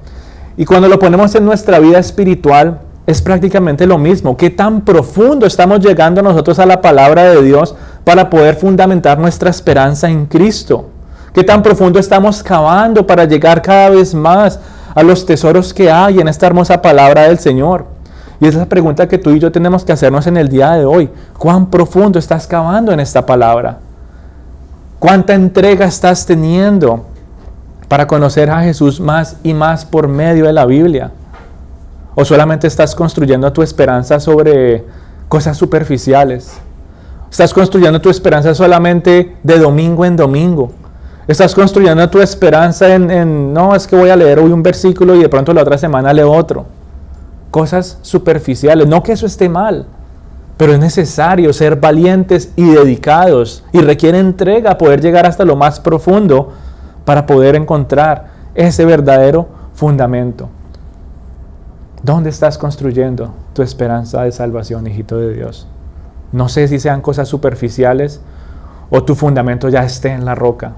[0.57, 4.37] Y cuando lo ponemos en nuestra vida espiritual, es prácticamente lo mismo.
[4.37, 9.50] ¿Qué tan profundo estamos llegando nosotros a la palabra de Dios para poder fundamentar nuestra
[9.50, 10.90] esperanza en Cristo?
[11.33, 14.59] ¿Qué tan profundo estamos cavando para llegar cada vez más
[14.94, 17.93] a los tesoros que hay en esta hermosa palabra del Señor?
[18.44, 20.72] Y esa es la pregunta que tú y yo tenemos que hacernos en el día
[20.72, 21.09] de hoy.
[21.38, 23.78] ¿Cuán profundo estás cavando en esta palabra?
[24.98, 27.07] ¿Cuánta entrega estás teniendo
[27.88, 31.11] para conocer a Jesús más y más por medio de la Biblia?
[32.14, 34.85] ¿O solamente estás construyendo tu esperanza sobre
[35.26, 36.59] cosas superficiales?
[37.30, 40.70] ¿Estás construyendo tu esperanza solamente de domingo en domingo?
[41.26, 45.22] ¿Estás construyendo tu esperanza en, no, es que voy a leer hoy un versículo y
[45.22, 46.73] de pronto la otra semana leo otro?
[47.55, 48.88] Cosas superficiales.
[48.88, 49.87] No que eso esté mal,
[50.57, 55.79] pero es necesario ser valientes y dedicados y requiere entrega poder llegar hasta lo más
[55.79, 56.53] profundo
[57.05, 60.49] para poder encontrar ese verdadero fundamento.
[62.03, 65.69] ¿Dónde estás construyendo tu esperanza de salvación, hijito de Dios?
[66.33, 68.21] No sé si sean cosas superficiales
[68.90, 70.73] o tu fundamento ya esté en la roca.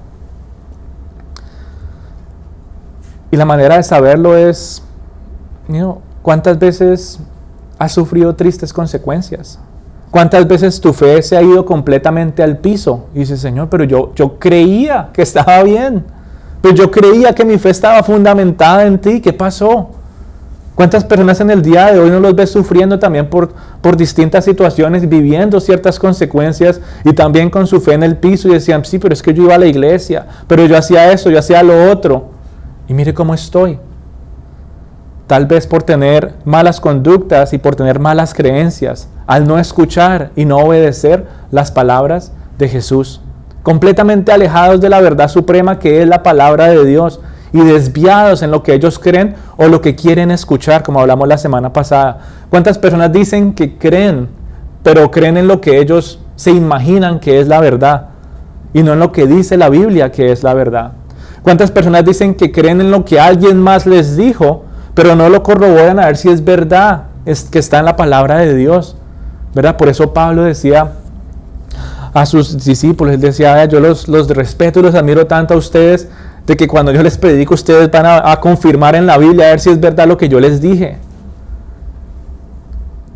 [3.31, 4.83] Y la manera de saberlo es,
[6.27, 7.21] ¿cuántas veces
[7.79, 9.59] has sufrido tristes consecuencias?
[10.11, 13.05] ¿Cuántas veces tu fe se ha ido completamente al piso?
[13.15, 16.03] Y dices, Señor, pero yo, yo creía que estaba bien.
[16.61, 19.21] Pero yo creía que mi fe estaba fundamentada en ti.
[19.21, 19.91] ¿Qué pasó?
[20.75, 24.43] ¿Cuántas personas en el día de hoy no los ves sufriendo también por, por distintas
[24.43, 28.99] situaciones, viviendo ciertas consecuencias y también con su fe en el piso y decían, sí,
[28.99, 31.89] pero es que yo iba a la iglesia, pero yo hacía eso, yo hacía lo
[31.89, 32.31] otro.
[32.89, 33.79] Y mire cómo estoy.
[35.27, 40.45] Tal vez por tener malas conductas y por tener malas creencias, al no escuchar y
[40.45, 43.19] no obedecer las palabras de Jesús.
[43.61, 47.19] Completamente alejados de la verdad suprema que es la palabra de Dios
[47.51, 51.37] y desviados en lo que ellos creen o lo que quieren escuchar, como hablamos la
[51.37, 52.19] semana pasada.
[52.49, 54.29] ¿Cuántas personas dicen que creen,
[54.81, 58.07] pero creen en lo que ellos se imaginan que es la verdad
[58.73, 60.93] y no en lo que dice la Biblia que es la verdad?
[61.43, 64.63] ¿Cuántas personas dicen que creen en lo que alguien más les dijo,
[64.97, 68.39] pero no lo corroboran a ver si es verdad, es que está en la palabra
[68.39, 68.95] de Dios?
[69.53, 69.77] ¿Verdad?
[69.77, 70.93] Por eso Pablo decía
[72.15, 76.07] a sus discípulos, él decía, yo los, los respeto y los admiro tanto a ustedes,
[76.47, 79.59] de que cuando yo les predico ustedes van a, confirmar en la Biblia a ver
[79.59, 80.97] si es verdad lo que yo les dije.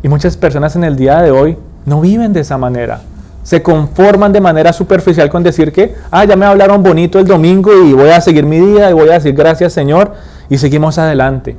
[0.04, 3.00] Y muchas personas en el día de hoy no viven de esa manera.
[3.42, 7.72] Se conforman de manera superficial con decir que, ah, ya me hablaron bonito el domingo
[7.82, 10.12] y voy a seguir mi día y voy a decir gracias Señor
[10.48, 11.56] y seguimos adelante.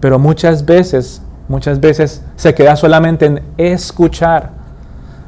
[0.00, 4.64] Pero muchas veces, muchas veces se queda solamente en escuchar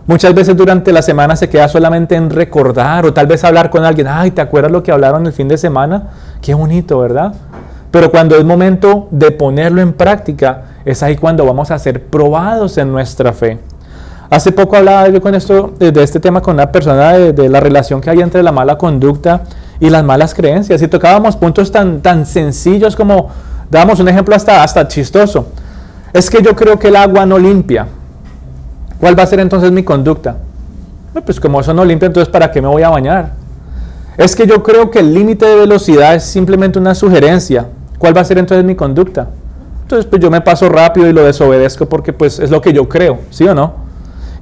[0.07, 3.85] Muchas veces durante la semana se queda solamente en recordar o tal vez hablar con
[3.85, 6.11] alguien, ay, ¿te acuerdas lo que hablaron el fin de semana?
[6.41, 7.35] Qué bonito, ¿verdad?
[7.91, 12.79] Pero cuando es momento de ponerlo en práctica, es ahí cuando vamos a ser probados
[12.79, 13.59] en nuestra fe.
[14.31, 18.01] Hace poco hablaba yo con esto, de este tema con una persona de, la relación
[18.01, 19.43] que hay entre la mala conducta
[19.81, 20.81] y las malas creencias.
[20.83, 23.31] Y tocábamos puntos tan, tan sencillos como,
[23.71, 25.49] dábamos un ejemplo hasta, hasta chistoso.
[26.13, 27.87] Es que yo creo que el agua no limpia.
[29.01, 30.37] ¿Cuál va a ser entonces mi conducta?
[31.25, 33.33] Pues como eso no limpia, entonces ¿para qué me voy a bañar?
[34.17, 37.67] Es que yo creo que el límite de velocidad es simplemente una sugerencia.
[37.99, 39.29] ¿Cuál va a ser entonces mi conducta?
[39.83, 42.89] Entonces pues yo me paso rápido y lo desobedezco porque pues es lo que yo
[42.89, 43.87] creo, ¿sí o no?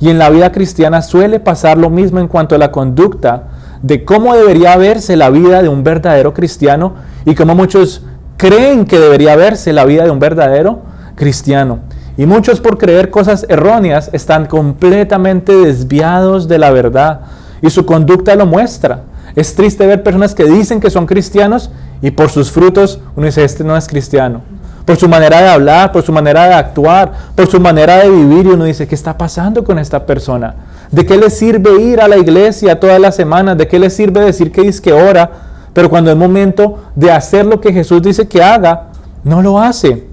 [0.01, 3.45] Y en la vida cristiana suele pasar lo mismo en cuanto a la conducta
[3.83, 8.03] de cómo debería verse la vida de un verdadero cristiano y cómo muchos
[8.37, 10.83] creen que debería verse la vida de un verdadero
[11.15, 11.81] cristiano.
[12.17, 17.23] Y muchos por creer cosas erróneas están completamente desviados de la verdad
[17.61, 19.03] y su conducta lo muestra.
[19.35, 21.71] Es triste ver personas que dicen que son cristianos
[22.03, 24.43] y por sus frutos uno dice, este no es cristiano.
[24.85, 28.47] Por su manera de hablar, por su manera de actuar, por su manera de vivir
[28.47, 30.55] y uno dice, ¿qué está pasando con esta persona?
[30.93, 33.57] ¿De qué le sirve ir a la iglesia todas las semanas?
[33.57, 35.31] ¿De qué le sirve decir que dice que ora?
[35.75, 38.89] Pero cuando es momento de hacer lo que Jesús dice que haga,
[39.23, 40.07] no lo hace.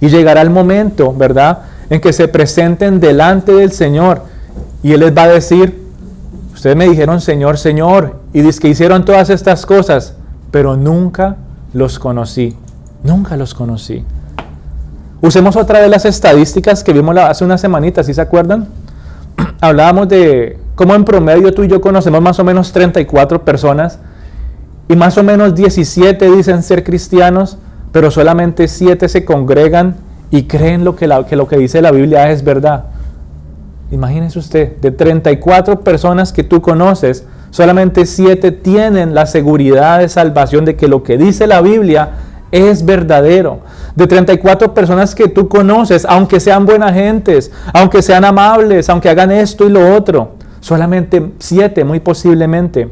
[0.00, 1.58] Y llegará el momento, ¿verdad?,
[1.90, 4.22] en que se presenten delante del Señor
[4.82, 5.80] y Él les va a decir,
[6.54, 10.14] ustedes me dijeron Señor, Señor, y dice que hicieron todas estas cosas,
[10.50, 11.36] pero nunca
[11.72, 12.56] los conocí,
[13.04, 14.04] nunca los conocí.
[15.20, 18.66] Usemos otra de las estadísticas que vimos hace unas semanitas, ¿sí se acuerdan?
[19.60, 23.98] Hablábamos de cómo en promedio tú y yo conocemos más o menos 34 personas
[24.92, 27.56] y más o menos 17 dicen ser cristianos,
[27.92, 29.96] pero solamente 7 se congregan
[30.30, 32.84] y creen lo que, lo que dice la Biblia es verdad.
[33.90, 40.66] Imagínese usted, de 34 personas que tú conoces, solamente 7 tienen la seguridad de salvación
[40.66, 42.10] de que lo que dice la Biblia
[42.50, 43.60] es verdadero.
[43.96, 49.32] De 34 personas que tú conoces, aunque sean buenas gentes, aunque sean amables, aunque hagan
[49.32, 52.90] esto y lo otro, solamente 7 muy posiblemente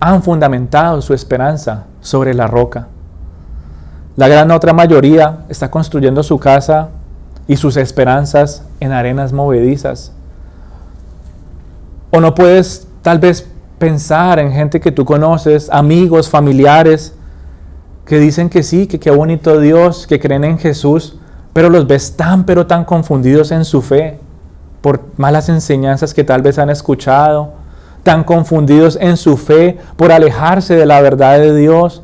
[0.00, 2.88] han fundamentado su esperanza sobre la roca.
[4.16, 6.88] La gran otra mayoría está construyendo su casa
[7.46, 10.12] y sus esperanzas en arenas movedizas.
[12.10, 17.14] O no puedes tal vez pensar en gente que tú conoces, amigos, familiares,
[18.04, 21.16] que dicen que sí, que qué bonito Dios, que creen en Jesús,
[21.52, 24.18] pero los ves tan pero tan confundidos en su fe
[24.80, 27.52] por malas enseñanzas que tal vez han escuchado,
[28.08, 32.02] tan confundidos en su fe por alejarse de la verdad de Dios,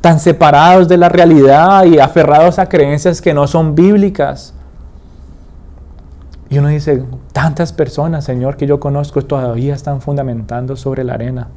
[0.00, 4.54] tan separados de la realidad y aferrados a creencias que no son bíblicas.
[6.48, 11.48] Y uno dice, tantas personas, Señor, que yo conozco todavía están fundamentando sobre la arena.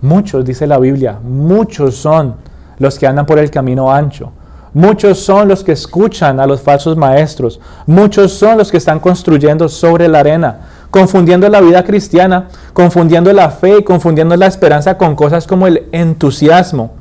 [0.00, 2.36] Muchos, dice la Biblia, muchos son
[2.78, 4.30] los que andan por el camino ancho.
[4.74, 7.58] Muchos son los que escuchan a los falsos maestros.
[7.84, 13.50] Muchos son los que están construyendo sobre la arena, confundiendo la vida cristiana, confundiendo la
[13.50, 16.92] fe y confundiendo la esperanza con cosas como el entusiasmo,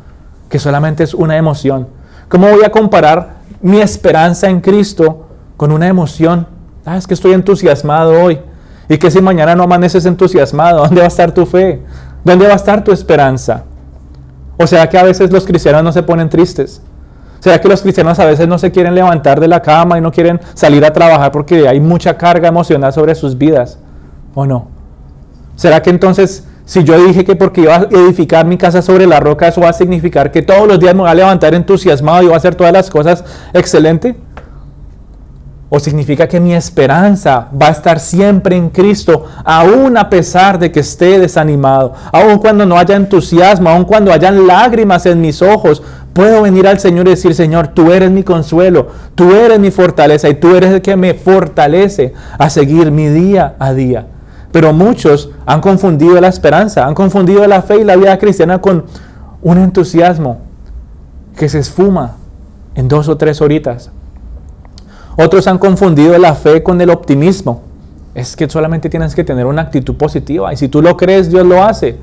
[0.50, 1.88] que solamente es una emoción.
[2.30, 6.48] ¿Cómo voy a comparar mi esperanza en Cristo con una emoción?
[6.86, 8.40] Ah, es que estoy entusiasmado hoy.
[8.90, 10.82] ¿Y que si mañana no amaneces entusiasmado?
[10.84, 11.82] ¿Dónde va a estar tu fe?
[12.24, 13.64] ¿Dónde va a estar tu esperanza?
[14.58, 16.82] ¿O sea que a veces los cristianos no se ponen tristes?
[17.48, 20.12] ¿Será que los cristianos a veces no se quieren levantar de la cama y no
[20.12, 23.80] quieren salir a trabajar porque hay mucha carga emocional sobre sus vidas?
[24.36, 24.68] ¿O no?
[25.56, 29.22] ¿Será que entonces si yo dije que porque iba a edificar mi casa sobre la
[29.22, 32.26] roca, eso va a significar que todos los días me voy a levantar entusiasmado y
[32.26, 34.18] voy a hacer todas las cosas excelente?
[35.70, 40.72] ¿O significa que mi esperanza va a estar siempre en Cristo, aún a pesar de
[40.72, 45.84] que esté desanimado, aún cuando no haya entusiasmo, aún cuando hayan lágrimas en mis ojos?
[46.14, 50.30] Puedo venir al Señor y decir, Señor, tú eres mi consuelo, tú eres mi fortaleza
[50.30, 54.08] y tú eres el que me fortalece a seguir mi día a día.
[54.52, 58.86] Pero muchos han confundido la esperanza, han confundido la fe y la vida cristiana con
[59.42, 60.40] un entusiasmo
[61.38, 62.16] que se esfuma
[62.74, 63.92] en dos o tres horitas.
[65.18, 67.64] Otros han confundido la fe con el optimismo.
[68.14, 71.46] Es que solamente tienes que tener una actitud positiva y si tú lo crees, Dios
[71.46, 71.98] lo hace.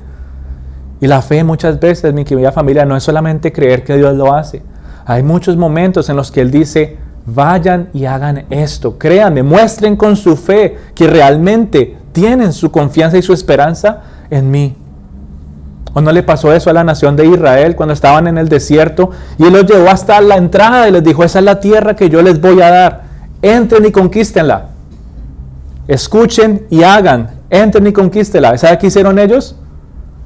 [0.99, 4.33] Y la fe muchas veces, mi querida familia, no es solamente creer que Dios lo
[4.33, 4.61] hace.
[5.05, 10.15] Hay muchos momentos en los que Él dice, vayan y hagan esto, créanme, muestren con
[10.15, 14.75] su fe que realmente tienen su confianza y su esperanza en mí.
[15.93, 19.11] ¿O no le pasó eso a la nación de Israel cuando estaban en el desierto?
[19.37, 22.09] Y Él los llevó hasta la entrada y les dijo, esa es la tierra que
[22.09, 23.04] yo les voy a dar
[23.45, 24.69] entren y conquístenla.
[25.87, 28.57] Escuchen y hagan, entren y conquístenla.
[28.57, 29.55] ¿Sabe qué hicieron ellos?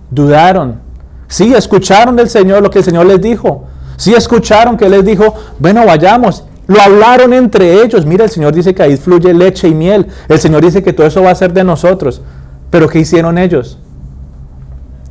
[0.10, 0.80] Dudaron.
[1.28, 3.66] Sí, escucharon del Señor lo que el Señor les dijo.
[3.98, 6.46] Sí, escucharon que les dijo, bueno, vayamos.
[6.68, 8.06] Lo hablaron entre ellos.
[8.06, 10.08] Mira, el Señor dice que ahí fluye leche y miel.
[10.30, 12.22] El Señor dice que todo eso va a ser de nosotros.
[12.70, 13.78] Pero ¿qué hicieron ellos?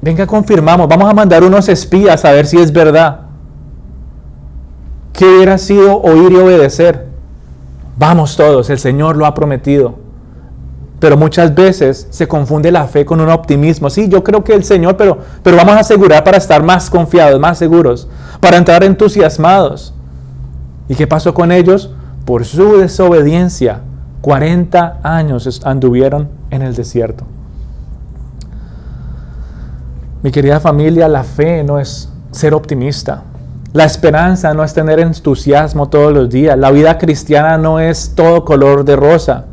[0.00, 0.88] Venga, confirmamos.
[0.88, 3.20] Vamos a mandar unos espías a ver si es verdad.
[5.12, 7.07] ¿Qué hubiera sido oír y obedecer?
[7.98, 9.96] Vamos todos, el Señor lo ha prometido.
[11.00, 13.90] Pero muchas veces se confunde la fe con un optimismo.
[13.90, 17.40] Sí, yo creo que el Señor, pero, pero vamos a asegurar para estar más confiados,
[17.40, 18.08] más seguros,
[18.40, 19.94] para entrar entusiasmados.
[20.88, 21.92] ¿Y qué pasó con ellos?
[22.24, 23.80] Por su desobediencia,
[24.22, 27.24] 40 años anduvieron en el desierto.
[30.22, 33.22] Mi querida familia, la fe no es ser optimista.
[33.74, 36.57] La esperanza no es tener entusiasmo todos los días.
[36.57, 39.44] La vida cristiana no es todo color de rosa.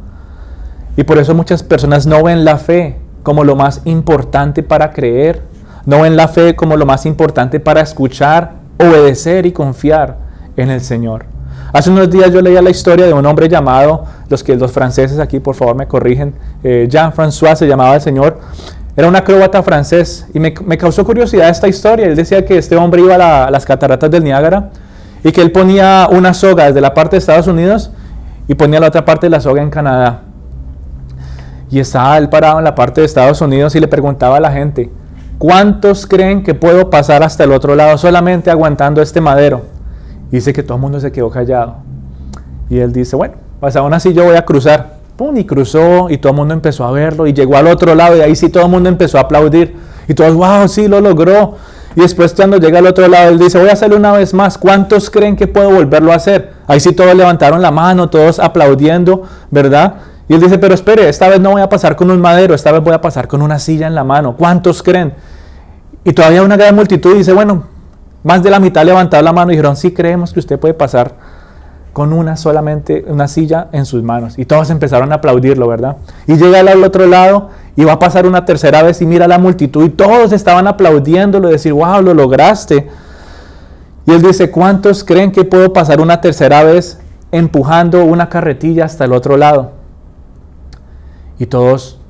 [0.95, 5.41] Y por eso muchas personas no ven la fe como lo más importante para creer.
[5.85, 10.17] No ven la fe como lo más importante para escuchar, obedecer y confiar
[10.55, 11.25] en el Señor.
[11.73, 15.19] Hace unos días yo leía la historia de un hombre llamado, los que los franceses
[15.19, 16.33] aquí por favor me corrigen,
[16.63, 18.39] eh, Jean-François se llamaba el Señor,
[18.97, 22.05] era un acróbata francés y me, causó curiosidad esta historia.
[22.05, 24.69] Él decía que este hombre iba a, las cataratas del Niágara
[25.23, 27.91] y que él ponía una soga desde la parte de Estados Unidos
[28.47, 30.21] y ponía la otra parte de la soga en Canadá.
[31.69, 34.51] Y estaba él parado en la parte de Estados Unidos y le preguntaba a la
[34.51, 34.89] gente,
[35.37, 39.63] ¿cuántos creen que puedo pasar hasta el otro lado solamente aguantando este madero?
[40.31, 41.77] Y dice que todo el mundo se quedó callado.
[42.69, 44.94] Y él dice, bueno, pues aún así yo voy a cruzar.
[45.15, 45.37] ¡Pum!
[45.37, 48.21] Y cruzó y todo el mundo empezó a verlo y llegó al otro lado y
[48.21, 49.75] ahí sí todo el mundo empezó a aplaudir.
[50.07, 51.55] Y todos, wow, sí, lo logró.
[51.95, 54.57] Y después cuando llega al otro lado, él dice, voy a hacerlo una vez más.
[54.57, 56.51] ¿Cuántos creen que puedo volverlo a hacer?
[56.67, 59.95] Ahí sí todos levantaron la mano, todos aplaudiendo, ¿verdad?
[60.27, 62.71] Y él dice, pero espere, esta vez no voy a pasar con un madero, esta
[62.73, 64.35] vez voy a pasar con una silla en la mano.
[64.35, 65.13] ¿Cuántos creen?
[66.03, 67.63] Y todavía una gran multitud dice, bueno,
[68.23, 71.13] más de la mitad levantaron la mano y dijeron, sí creemos que usted puede pasar
[71.95, 74.37] con una solamente, una silla en sus manos.
[74.37, 75.95] Y todos empezaron a aplaudirlo, ¿verdad?
[76.27, 79.39] Y llega al otro lado y va a pasar una tercera vez y mira la
[79.39, 82.89] multitud y todos estaban aplaudiéndolo decir, wow, lo lograste.
[84.05, 86.99] Y él dice, ¿cuántos creen que puedo pasar una tercera vez
[87.31, 89.71] empujando una carretilla hasta el otro lado?
[91.39, 92.01] Y todos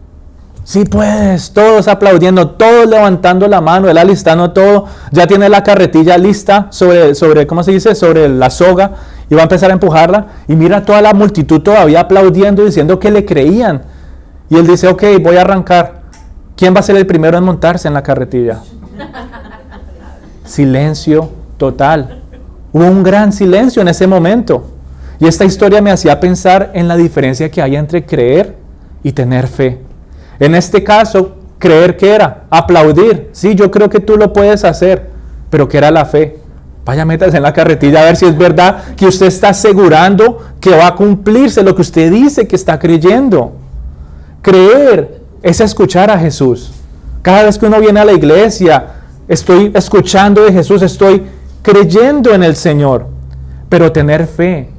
[0.65, 6.17] Sí puedes, todos aplaudiendo, todos levantando la mano, él alistando todo, ya tiene la carretilla
[6.17, 7.93] lista sobre, sobre, ¿cómo se dice?
[7.93, 8.93] Sobre la soga
[9.29, 13.11] y va a empezar a empujarla y mira toda la multitud todavía aplaudiendo, diciendo que
[13.11, 13.83] le creían.
[14.49, 16.01] Y él dice, ok, voy a arrancar.
[16.55, 18.61] ¿Quién va a ser el primero en montarse en la carretilla?
[20.45, 22.23] Silencio total.
[22.73, 24.65] Hubo un gran silencio en ese momento.
[25.19, 28.55] Y esta historia me hacía pensar en la diferencia que hay entre creer
[29.03, 29.79] y tener fe.
[30.39, 33.29] En este caso, creer que era, aplaudir.
[33.31, 35.09] Sí, yo creo que tú lo puedes hacer,
[35.49, 36.39] pero que era la fe.
[36.85, 40.69] Vaya, métase en la carretilla a ver si es verdad que usted está asegurando que
[40.69, 43.53] va a cumplirse lo que usted dice que está creyendo.
[44.43, 46.71] Creer es escuchar a Jesús.
[47.23, 48.85] Cada vez que uno viene a la iglesia,
[49.27, 51.23] estoy escuchando de Jesús, estoy
[51.63, 53.07] creyendo en el Señor.
[53.67, 54.69] Pero tener fe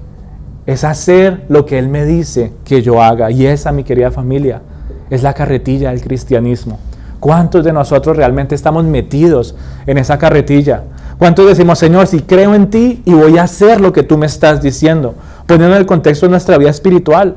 [0.64, 3.32] es hacer lo que Él me dice que yo haga.
[3.32, 4.62] Y esa, mi querida familia,
[5.10, 6.78] es la carretilla del cristianismo.
[7.20, 9.54] ¿Cuántos de nosotros realmente estamos metidos
[9.86, 10.82] en esa carretilla?
[11.18, 14.26] ¿Cuántos decimos, Señor, si creo en ti y voy a hacer lo que tú me
[14.26, 15.14] estás diciendo?
[15.46, 17.36] Poniendo en el contexto de nuestra vida espiritual,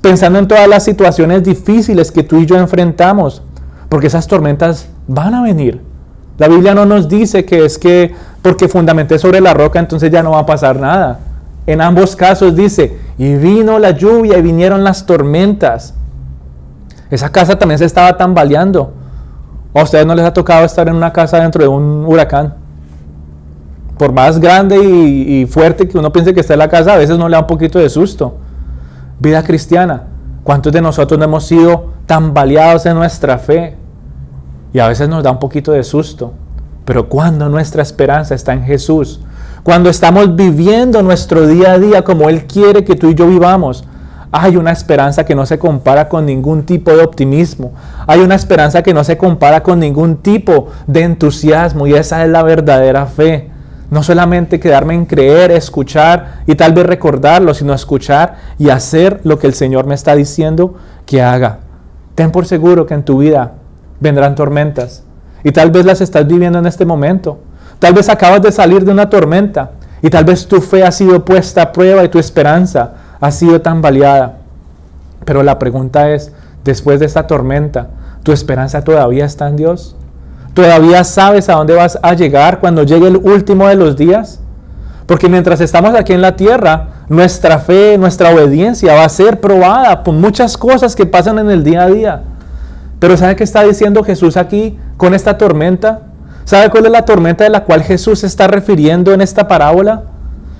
[0.00, 3.42] pensando en todas las situaciones difíciles que tú y yo enfrentamos,
[3.88, 5.80] porque esas tormentas van a venir.
[6.38, 10.22] La Biblia no nos dice que es que porque fundamenté sobre la roca entonces ya
[10.22, 11.18] no va a pasar nada.
[11.66, 15.94] En ambos casos dice, y vino la lluvia y vinieron las tormentas.
[17.10, 18.92] Esa casa también se estaba tambaleando.
[19.74, 22.54] ¿A ustedes no les ha tocado estar en una casa dentro de un huracán?
[23.98, 27.18] Por más grande y, fuerte que uno piense que está en la casa, a veces
[27.18, 28.36] no le da un poquito de susto.
[29.20, 30.04] Vida cristiana.
[30.44, 33.76] ¿Cuántos de nosotros no hemos sido tambaleados en nuestra fe?
[34.72, 36.32] Y a veces nos da un poquito de susto.
[36.84, 39.20] Pero cuando nuestra esperanza está en Jesús,
[39.62, 43.84] cuando estamos viviendo nuestro día a día como Él quiere que tú y yo vivamos,
[44.38, 47.72] hay una esperanza que no se compara con ningún tipo de optimismo.
[48.06, 52.28] Hay una esperanza que no se compara con ningún tipo de entusiasmo y esa es
[52.28, 53.50] la verdadera fe.
[53.90, 59.38] No solamente quedarme en creer, escuchar y tal vez recordarlo, sino escuchar y hacer lo
[59.38, 60.74] que el Señor me está diciendo
[61.06, 61.60] que haga.
[62.14, 63.52] Ten por seguro que en tu vida
[64.00, 65.02] vendrán tormentas
[65.44, 67.38] y tal vez las estás viviendo en este momento.
[67.78, 69.70] Tal vez acabas de salir de una tormenta
[70.02, 73.60] y tal vez tu fe ha sido puesta a prueba y tu esperanza ha sido
[73.60, 74.38] tan baleada.
[75.24, 76.32] Pero la pregunta es,
[76.64, 77.88] después de esta tormenta,
[78.22, 79.96] ¿tu esperanza todavía está en Dios?
[80.54, 84.40] ¿Todavía sabes a dónde vas a llegar cuando llegue el último de los días?
[85.06, 90.02] Porque mientras estamos aquí en la tierra, nuestra fe, nuestra obediencia va a ser probada
[90.02, 92.22] por muchas cosas que pasan en el día a día.
[92.98, 96.00] Pero ¿sabe qué está diciendo Jesús aquí con esta tormenta?
[96.44, 100.04] ¿Sabe cuál es la tormenta de la cual Jesús se está refiriendo en esta parábola?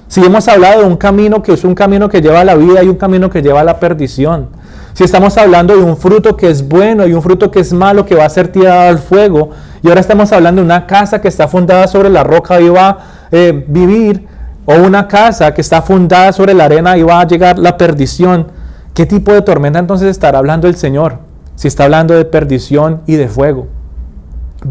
[0.09, 2.83] Si hemos hablado de un camino que es un camino que lleva a la vida
[2.83, 4.49] y un camino que lleva a la perdición.
[4.93, 8.07] Si estamos hablando de un fruto que es bueno y un fruto que es malo
[8.07, 9.51] que va a ser tirado al fuego.
[9.83, 12.89] Y ahora estamos hablando de una casa que está fundada sobre la roca y va
[12.89, 12.99] a
[13.31, 14.27] eh, vivir.
[14.65, 18.49] O una casa que está fundada sobre la arena y va a llegar la perdición.
[18.95, 21.19] ¿Qué tipo de tormenta entonces estará hablando el Señor?
[21.55, 23.69] Si está hablando de perdición y de fuego.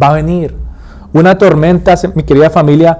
[0.01, 0.65] Va a venir
[1.15, 2.99] una tormenta, mi querida familia,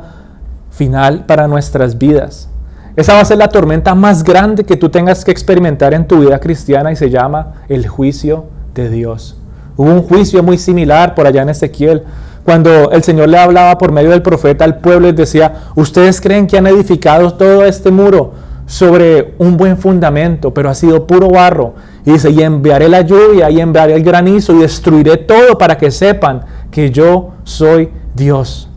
[0.75, 2.49] final para nuestras vidas.
[2.95, 6.19] Esa va a ser la tormenta más grande que tú tengas que experimentar en tu
[6.19, 9.37] vida cristiana y se llama el juicio de Dios.
[9.75, 12.03] Hubo un juicio muy similar por allá en Ezequiel,
[12.45, 16.47] cuando el Señor le hablaba por medio del profeta al pueblo y decía, ustedes creen
[16.47, 18.33] que han edificado todo este muro
[18.65, 21.73] sobre un buen fundamento, pero ha sido puro barro.
[22.05, 25.91] Y dice, y enviaré la lluvia y enviaré el granizo y destruiré todo para que
[25.91, 28.69] sepan que yo soy Dios.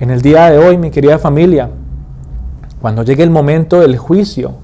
[0.00, 1.68] En el día de hoy, mi querida familia,
[2.80, 4.54] cuando llegue el momento del juicio,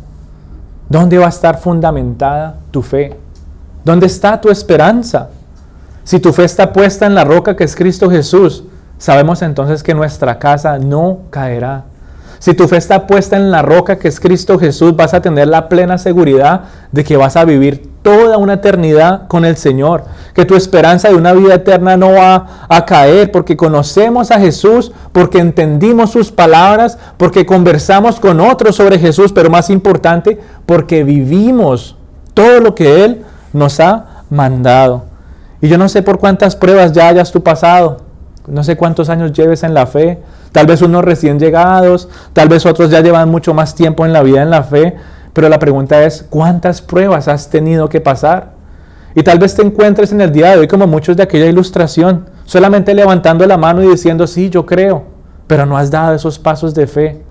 [0.88, 3.14] ¿dónde va a estar fundamentada tu fe?
[3.84, 5.28] ¿Dónde está tu esperanza?
[6.04, 8.64] Si tu fe está puesta en la roca que es Cristo Jesús,
[8.96, 11.84] sabemos entonces que nuestra casa no caerá.
[12.38, 15.48] Si tu fe está puesta en la roca que es Cristo Jesús, vas a tener
[15.48, 16.62] la plena seguridad
[16.92, 21.16] de que vas a vivir toda una eternidad con el Señor, que tu esperanza de
[21.16, 26.98] una vida eterna no va a caer, porque conocemos a Jesús, porque entendimos sus palabras,
[27.16, 31.96] porque conversamos con otros sobre Jesús, pero más importante, porque vivimos
[32.32, 35.06] todo lo que Él nos ha mandado.
[35.60, 38.02] Y yo no sé por cuántas pruebas ya hayas tú pasado,
[38.46, 42.66] no sé cuántos años lleves en la fe, tal vez unos recién llegados, tal vez
[42.66, 44.94] otros ya llevan mucho más tiempo en la vida en la fe,
[45.36, 48.52] pero la pregunta es, ¿cuántas pruebas has tenido que pasar?
[49.14, 52.30] Y tal vez te encuentres en el día de hoy como muchos de aquella ilustración,
[52.46, 55.04] solamente levantando la mano y diciendo, sí, yo creo,
[55.46, 57.22] pero no has dado esos pasos de fe.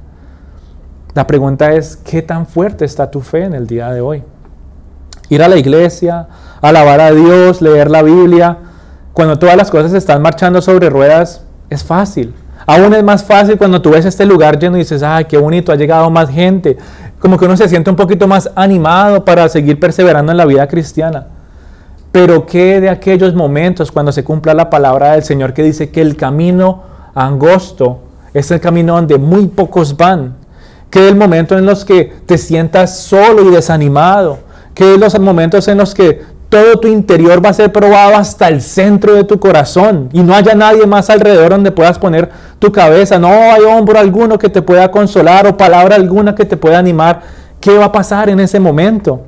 [1.15, 4.23] La pregunta es, ¿qué tan fuerte está tu fe en el día de hoy?
[5.29, 6.27] Ir a la iglesia,
[6.61, 8.59] alabar a Dios, leer la Biblia,
[9.13, 11.41] cuando todas las cosas están marchando sobre ruedas,
[11.71, 12.35] es fácil.
[12.67, 15.71] Aún es más fácil cuando tú ves este lugar lleno y dices, ay, qué bonito,
[15.71, 16.77] ha llegado más gente.
[17.19, 20.67] Como que uno se siente un poquito más animado para seguir perseverando en la vida
[20.67, 21.27] cristiana.
[22.11, 26.01] Pero ¿qué de aquellos momentos cuando se cumpla la palabra del Señor que dice que
[26.01, 27.99] el camino angosto
[28.33, 30.35] es el camino donde muy pocos van?
[30.89, 34.39] ¿Qué del momento en los que te sientas solo y desanimado?
[34.73, 38.47] ¿Qué de los momentos en los que todo tu interior va a ser probado hasta
[38.47, 42.29] el centro de tu corazón y no haya nadie más alrededor donde puedas poner
[42.59, 43.19] tu cabeza.
[43.19, 47.21] No hay hombro alguno que te pueda consolar o palabra alguna que te pueda animar.
[47.59, 49.21] ¿Qué va a pasar en ese momento?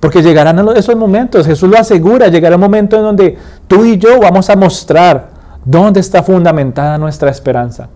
[0.00, 3.38] Porque llegarán esos momentos, Jesús lo asegura, llegará un momento en donde
[3.68, 5.28] tú y yo vamos a mostrar
[5.64, 7.88] dónde está fundamentada nuestra esperanza.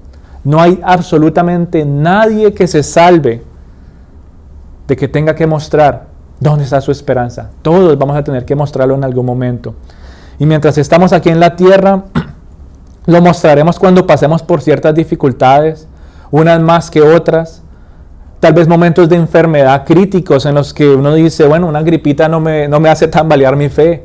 [0.44, 3.42] No hay absolutamente nadie que se salve
[4.86, 6.06] de que tenga que mostrar
[6.39, 7.51] ¿Dónde está su esperanza?
[7.62, 9.74] Todos vamos a tener que mostrarlo en algún momento.
[10.39, 12.05] Y mientras estamos aquí en la tierra,
[13.07, 15.89] lo mostraremos cuando pasemos por ciertas dificultades,
[16.30, 17.62] unas más que otras.
[18.39, 22.39] Tal vez momentos de enfermedad críticos en los que uno dice, bueno, una gripita no
[22.39, 24.05] me, no me hace tambalear mi fe,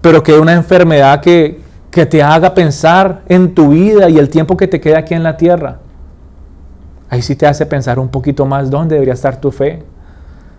[0.00, 4.56] pero que una enfermedad que, que te haga pensar en tu vida y el tiempo
[4.56, 5.76] que te queda aquí en la tierra.
[7.10, 9.84] Ahí sí te hace pensar un poquito más dónde debería estar tu fe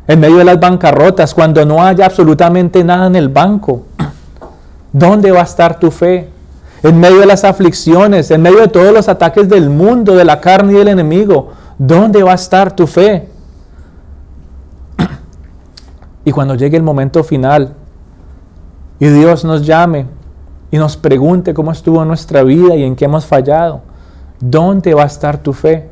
[0.08, 3.84] en medio de las bancarrotas, cuando no haya absolutamente nada en el banco.
[4.91, 6.30] ¿Dónde va a estar tu fe?
[6.84, 10.41] En medio de las aflicciones, en medio de todos los ataques del mundo, de la
[10.41, 13.30] carne y del enemigo, ¿dónde va a estar tu fe?
[16.26, 17.74] Y cuando llegue el momento final
[18.99, 20.08] y Dios nos llame
[20.70, 23.82] y nos pregunte cómo estuvo nuestra vida y en qué hemos fallado,
[24.39, 25.89] ¿dónde va a estar tu fe?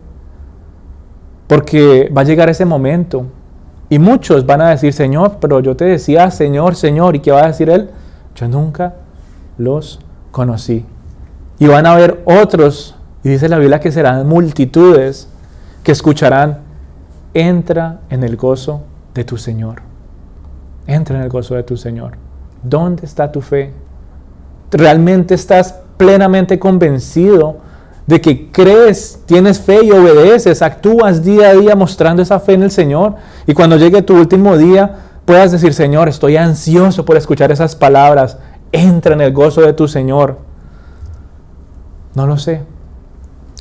[1.47, 3.26] Porque va a llegar ese momento
[3.89, 7.15] y muchos van a decir, Señor, pero yo te decía, Señor, Señor.
[7.15, 7.89] ¿Y qué va a decir Él?
[8.35, 8.93] Yo nunca
[9.57, 9.99] los
[10.31, 10.85] conocí.
[11.57, 15.27] Y van a haber otros, y dice la Biblia que serán multitudes,
[15.83, 16.59] que escucharán,
[17.33, 18.83] entra en el gozo
[19.13, 19.81] de tu Señor.
[20.85, 22.13] Entra en el gozo de tu Señor.
[22.61, 23.73] ¿Dónde está tu fe?
[24.71, 27.57] ¿Realmente estás plenamente convencido
[28.10, 32.64] de que crees, tienes fe y obedeces, actúas día a día mostrando esa fe en
[32.64, 33.14] el Señor.
[33.45, 34.95] Y cuando llegue tu último día,
[35.26, 38.39] puedas decir, Señor, estoy ansioso por escuchar esas palabras.
[38.72, 40.39] Entra en el gozo de tu Señor.
[42.16, 42.64] No lo sé.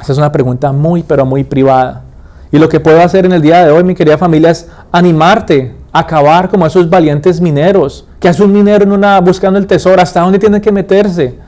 [0.01, 2.05] Esa es una pregunta muy, pero muy privada.
[2.51, 5.77] Y lo que puedo hacer en el día de hoy, mi querida familia, es animarte
[5.93, 8.07] a acabar como esos valientes mineros.
[8.19, 10.01] que hace un minero en una, buscando el tesoro?
[10.01, 11.39] ¿Hasta dónde tiene que meterse?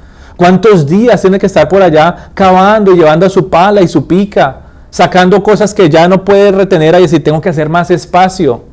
[0.41, 4.61] ¿Cuántos días tiene que estar por allá cavando y llevando su pala y su pica,
[4.89, 8.65] sacando cosas que ya no puede retener ahí si tengo que hacer más espacio?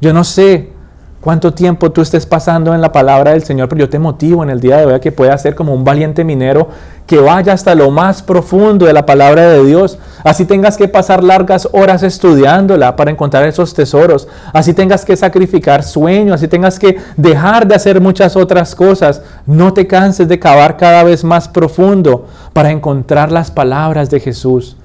[0.00, 0.72] Yo no sé
[1.20, 4.48] cuánto tiempo tú estés pasando en la palabra del Señor, pero yo te motivo en
[4.48, 6.68] el día de hoy a que puedas ser como un valiente minero
[7.06, 9.98] que vaya hasta lo más profundo de la palabra de Dios.
[10.26, 14.26] Así tengas que pasar largas horas estudiándola para encontrar esos tesoros.
[14.52, 19.22] Así tengas que sacrificar sueños, así tengas que dejar de hacer muchas otras cosas.
[19.46, 24.76] No te canses de cavar cada vez más profundo para encontrar las palabras de Jesús.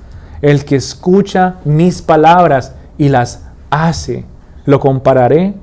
[0.43, 4.25] El que escucha mis palabras y las hace,
[4.65, 5.55] lo compararé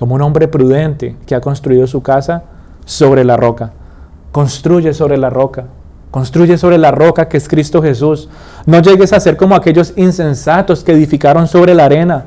[0.00, 2.42] como un hombre prudente que ha construido su casa
[2.86, 3.70] sobre la roca.
[4.32, 5.66] Construye sobre la roca.
[6.10, 8.28] Construye sobre la roca que es Cristo Jesús.
[8.66, 12.24] No llegues a ser como aquellos insensatos que edificaron sobre la arena,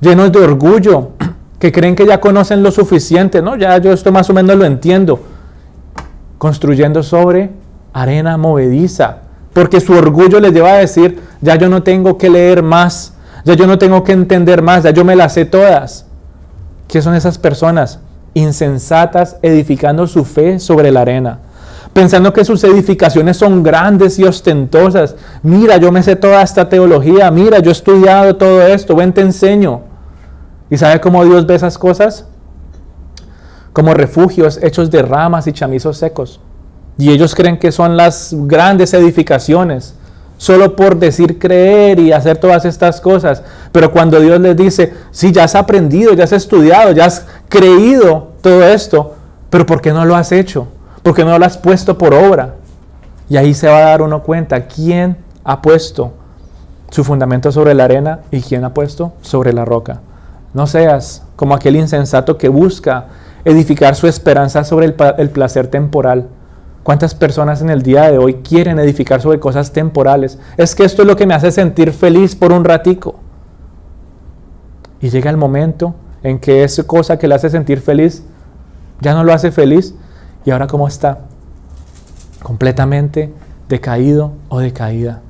[0.00, 1.10] llenos de orgullo,
[1.58, 3.42] que creen que ya conocen lo suficiente.
[3.42, 5.20] No, ya yo esto más o menos lo entiendo.
[6.38, 7.50] Construyendo sobre
[7.92, 9.18] arena movediza,
[9.52, 13.14] porque su orgullo les lleva a decir, ya yo no tengo que leer más,
[13.44, 16.06] ya yo no tengo que entender más, ya yo me las sé todas.
[16.88, 18.00] ¿Qué son esas personas?
[18.34, 21.38] Insensatas edificando su fe sobre la arena,
[21.94, 25.16] pensando que sus edificaciones son grandes y ostentosas.
[25.42, 29.22] Mira, yo me sé toda esta teología, mira, yo he estudiado todo esto, ven, te
[29.22, 29.80] enseño.
[30.68, 32.26] ¿Y sabe cómo Dios ve esas cosas?
[33.74, 36.40] como refugios hechos de ramas y chamizos secos.
[36.96, 39.94] Y ellos creen que son las grandes edificaciones,
[40.38, 43.42] solo por decir creer y hacer todas estas cosas.
[43.72, 48.34] Pero cuando Dios les dice, sí, ya has aprendido, ya has estudiado, ya has creído
[48.40, 49.16] todo esto,
[49.50, 50.68] pero ¿por qué no lo has hecho?
[51.04, 52.56] ¿Por qué no lo has puesto por obra?
[53.28, 56.14] Y ahí se va a dar uno cuenta quién ha puesto
[56.90, 60.00] su fundamento sobre la arena y quién ha puesto sobre la roca.
[60.52, 63.06] No seas como aquel insensato que busca
[63.44, 66.28] edificar su esperanza sobre el, el placer temporal
[66.84, 70.38] ¿Cuántas personas en el día de hoy quieren edificar sobre cosas temporales?
[70.58, 73.14] Es que esto es lo que me hace sentir feliz por un ratico.
[75.00, 78.22] Y llega el momento en que esa cosa que le hace sentir feliz
[79.00, 79.94] ya no lo hace feliz.
[80.44, 81.18] ¿Y ahora cómo está?
[82.42, 83.32] Completamente
[83.68, 85.20] decaído o decaída.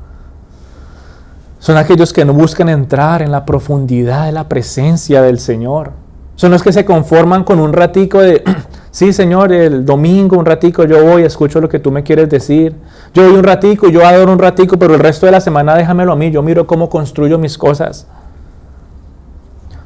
[1.58, 5.92] Son aquellos que no buscan entrar en la profundidad de la presencia del Señor.
[6.36, 8.42] Son los que se conforman con un ratico de
[8.94, 12.76] Sí, Señor, el domingo un ratico yo voy, escucho lo que tú me quieres decir.
[13.12, 16.12] Yo voy un ratico, yo adoro un ratico, pero el resto de la semana déjamelo
[16.12, 18.06] a mí, yo miro cómo construyo mis cosas.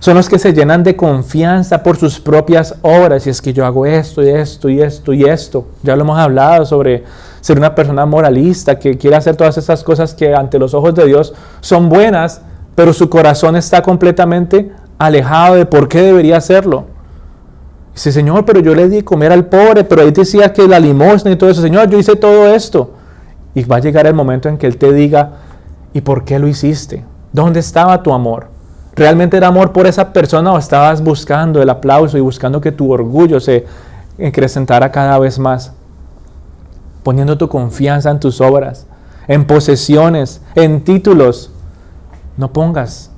[0.00, 3.26] Son los que se llenan de confianza por sus propias obras.
[3.26, 5.66] Y es que yo hago esto y esto y esto y esto.
[5.82, 7.04] Ya lo hemos hablado sobre
[7.40, 11.06] ser una persona moralista que quiere hacer todas esas cosas que ante los ojos de
[11.06, 12.42] Dios son buenas,
[12.74, 16.86] pero su corazón está completamente alejado de por qué debería hacerlo.
[17.92, 21.32] Dice, Señor, pero yo le di comer al pobre, pero ahí decía que la limosna
[21.32, 21.60] y todo eso.
[21.60, 22.92] Señor, yo hice todo esto.
[23.54, 25.32] Y va a llegar el momento en que Él te diga,
[25.92, 27.04] ¿y por qué lo hiciste?
[27.32, 28.57] ¿Dónde estaba tu amor?
[28.98, 32.90] ¿Realmente era amor por esa persona o estabas buscando el aplauso y buscando que tu
[32.92, 33.64] orgullo se
[34.20, 35.72] acrecentara cada vez más?
[37.04, 38.88] Poniendo tu confianza en tus obras,
[39.28, 41.52] en posesiones, en títulos.
[42.36, 43.12] No pongas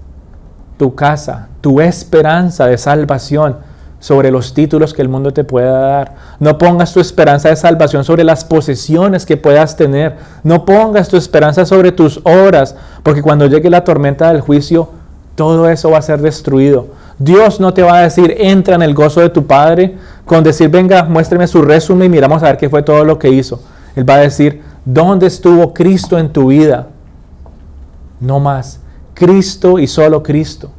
[0.77, 3.57] tu casa, tu esperanza de salvación
[4.01, 6.15] sobre los títulos que el mundo te pueda dar.
[6.41, 10.17] No pongas tu esperanza de salvación sobre las posesiones que puedas tener.
[10.45, 15.00] No pongas tu esperanza sobre tus obras, porque cuando llegue la tormenta del juicio,
[15.41, 16.89] todo eso va a ser destruido.
[17.19, 20.69] Dios no te va a decir, entra en el gozo de tu Padre, con decir,
[20.69, 23.59] venga, muéstreme su resumen y miramos a ver qué fue todo lo que hizo.
[23.97, 26.89] Él va a decir, ¿dónde estuvo Cristo en tu vida?
[28.21, 28.81] No más.
[29.15, 30.73] Cristo y solo Cristo.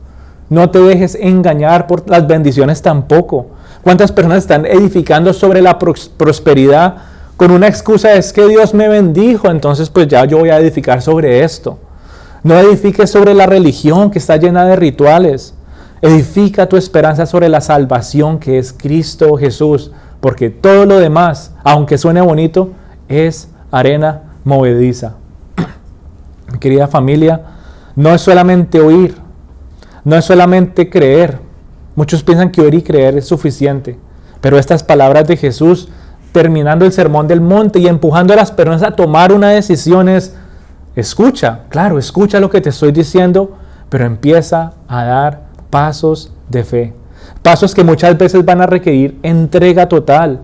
[0.47, 3.47] No te dejes engañar por las bendiciones tampoco.
[3.81, 6.97] ¿Cuántas personas están edificando sobre la prosperidad
[7.35, 11.01] con una excusa es que Dios me bendijo, entonces pues ya yo voy a edificar
[11.01, 11.79] sobre esto?
[12.43, 15.53] No edifiques sobre la religión que está llena de rituales.
[16.01, 21.99] Edifica tu esperanza sobre la salvación que es Cristo Jesús, porque todo lo demás, aunque
[21.99, 22.71] suene bonito,
[23.07, 25.13] es arena movediza.
[26.59, 27.41] Querida familia,
[27.95, 29.15] no es solamente oír,
[30.03, 31.39] no es solamente creer.
[31.95, 33.99] Muchos piensan que oír y creer es suficiente.
[34.39, 35.89] Pero estas palabras de Jesús,
[36.31, 40.35] terminando el sermón del monte y empujando a las personas a tomar una decisión es,
[40.95, 43.57] escucha, claro, escucha lo que te estoy diciendo,
[43.89, 46.93] pero empieza a dar pasos de fe.
[47.41, 50.41] Pasos que muchas veces van a requerir entrega total.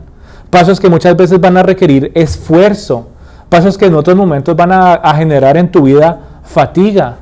[0.49, 3.09] Pasos que muchas veces van a requerir esfuerzo.
[3.49, 7.17] Pasos que en otros momentos van a, generar en tu vida fatiga.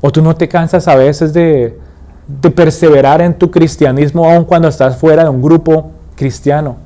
[0.00, 1.78] ¿O tú no te cansas a veces de,
[2.54, 6.76] perseverar en tu cristianismo aun cuando estás fuera de un grupo cristiano?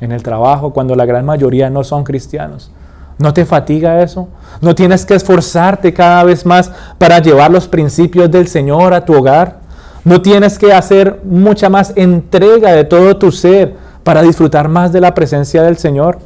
[0.00, 2.70] En el trabajo, cuando la gran mayoría no son cristianos.
[3.18, 4.28] ¿No te fatiga eso?
[4.60, 9.14] ¿No tienes que esforzarte cada vez más para llevar los principios del Señor a tu
[9.14, 9.60] hogar?
[10.04, 15.00] ¿No tienes que hacer mucha más entrega de todo tu ser para disfrutar más de
[15.00, 16.18] la presencia del Señor?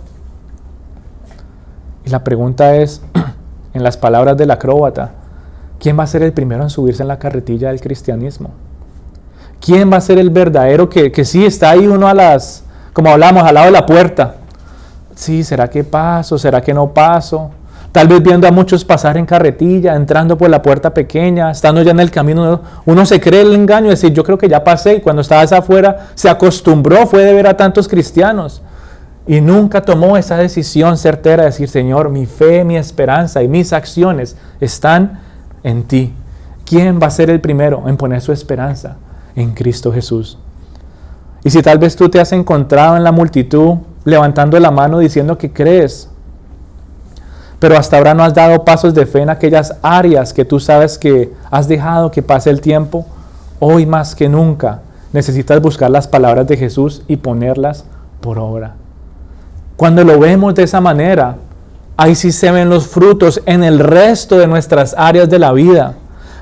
[2.04, 3.02] Y la pregunta es,
[3.74, 5.12] en las palabras del acróbata,
[5.80, 8.50] ¿Quién va a ser el primero en subirse en la carretilla del cristianismo?
[9.60, 13.10] ¿Quién va a ser el verdadero que, que sí está ahí uno a las, como
[13.10, 14.36] hablamos, al lado de la puerta?
[15.14, 16.38] Sí, ¿será que paso?
[16.38, 17.50] ¿Será que no paso?
[17.92, 21.90] Tal vez viendo a muchos pasar en carretilla, entrando por la puerta pequeña, estando ya
[21.90, 24.96] en el camino, uno se cree el engaño de decir, yo creo que ya pasé,
[24.96, 28.62] y cuando estabas afuera se acostumbró, fue de ver a tantos cristianos,
[29.26, 33.72] y nunca tomó esa decisión certera de decir, Señor, mi fe, mi esperanza y mis
[33.72, 35.20] acciones están
[35.64, 36.14] en ti.
[36.64, 38.96] ¿Quién va a ser el primero en poner su esperanza?
[39.34, 40.38] En Cristo Jesús.
[41.42, 45.36] Y si tal vez tú te has encontrado en la multitud levantando la mano diciendo
[45.36, 46.08] que crees,
[47.58, 50.96] pero hasta ahora no has dado pasos de fe en aquellas áreas que tú sabes
[50.96, 53.06] que has dejado que pase el tiempo,
[53.58, 54.80] hoy más que nunca
[55.12, 57.84] necesitas buscar las palabras de Jesús y ponerlas
[58.20, 58.74] por obra.
[59.76, 61.36] Cuando lo vemos de esa manera,
[61.96, 65.94] ahí sí se ven los frutos en el resto de nuestras áreas de la vida.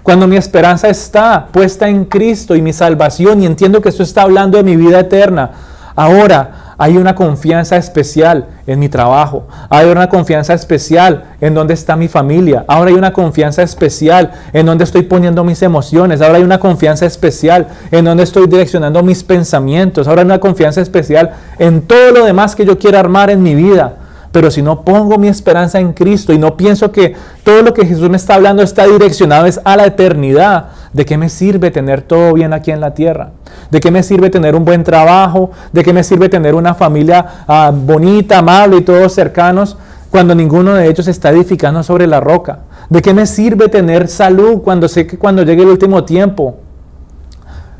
[0.02, 4.22] Cuando mi esperanza está puesta en Cristo y mi salvación y entiendo que esto está
[4.22, 5.50] hablando de mi vida eterna,
[5.98, 9.48] Ahora hay una confianza especial en mi trabajo.
[9.68, 12.64] Hay una confianza especial en dónde está mi familia.
[12.68, 16.20] Ahora hay una confianza especial en dónde estoy poniendo mis emociones.
[16.20, 20.06] Ahora hay una confianza especial en dónde estoy direccionando mis pensamientos.
[20.06, 23.56] Ahora hay una confianza especial en todo lo demás que yo quiero armar en mi
[23.56, 23.96] vida.
[24.30, 27.14] Pero si no pongo mi esperanza en Cristo y no pienso que
[27.44, 31.16] todo lo que Jesús me está hablando está direccionado es a la eternidad, ¿de qué
[31.16, 33.30] me sirve tener todo bien aquí en la tierra?
[33.70, 35.50] ¿De qué me sirve tener un buen trabajo?
[35.72, 39.78] ¿De qué me sirve tener una familia ah, bonita, amable y todos cercanos
[40.10, 42.60] cuando ninguno de ellos está edificando sobre la roca?
[42.90, 46.56] ¿De qué me sirve tener salud cuando sé que cuando llegue el último tiempo,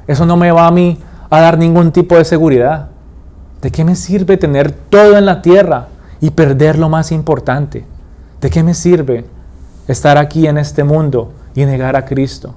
[0.07, 2.89] eso no me va a mí a dar ningún tipo de seguridad?
[3.61, 5.89] ¿De qué me sirve tener todo en la tierra?
[6.21, 7.85] Y perder lo más importante.
[8.41, 9.25] ¿De qué me sirve
[9.87, 12.55] estar aquí en este mundo y negar a Cristo?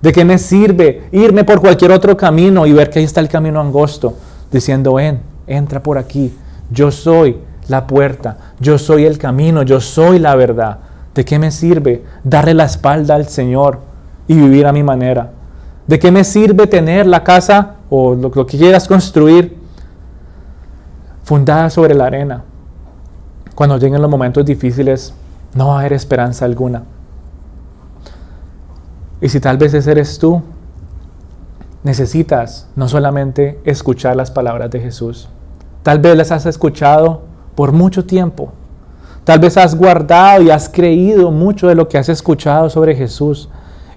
[0.00, 3.28] ¿De qué me sirve irme por cualquier otro camino y ver que ahí está el
[3.28, 4.14] camino angosto,
[4.50, 6.36] diciendo, ven, entra por aquí,
[6.70, 7.38] yo soy
[7.68, 10.78] la puerta, yo soy el camino, yo soy la verdad?
[11.14, 13.80] ¿De qué me sirve darle la espalda al Señor
[14.26, 15.30] y vivir a mi manera?
[15.86, 19.56] ¿De qué me sirve tener la casa o lo, lo que quieras construir
[21.22, 22.44] fundada sobre la arena?
[23.62, 25.14] Cuando lleguen los momentos difíciles,
[25.54, 26.82] no va a haber esperanza alguna.
[29.20, 30.42] Y si tal vez ese eres tú,
[31.84, 35.28] necesitas no solamente escuchar las palabras de Jesús,
[35.84, 37.22] tal vez las has escuchado
[37.54, 38.52] por mucho tiempo,
[39.22, 43.48] tal vez has guardado y has creído mucho de lo que has escuchado sobre Jesús.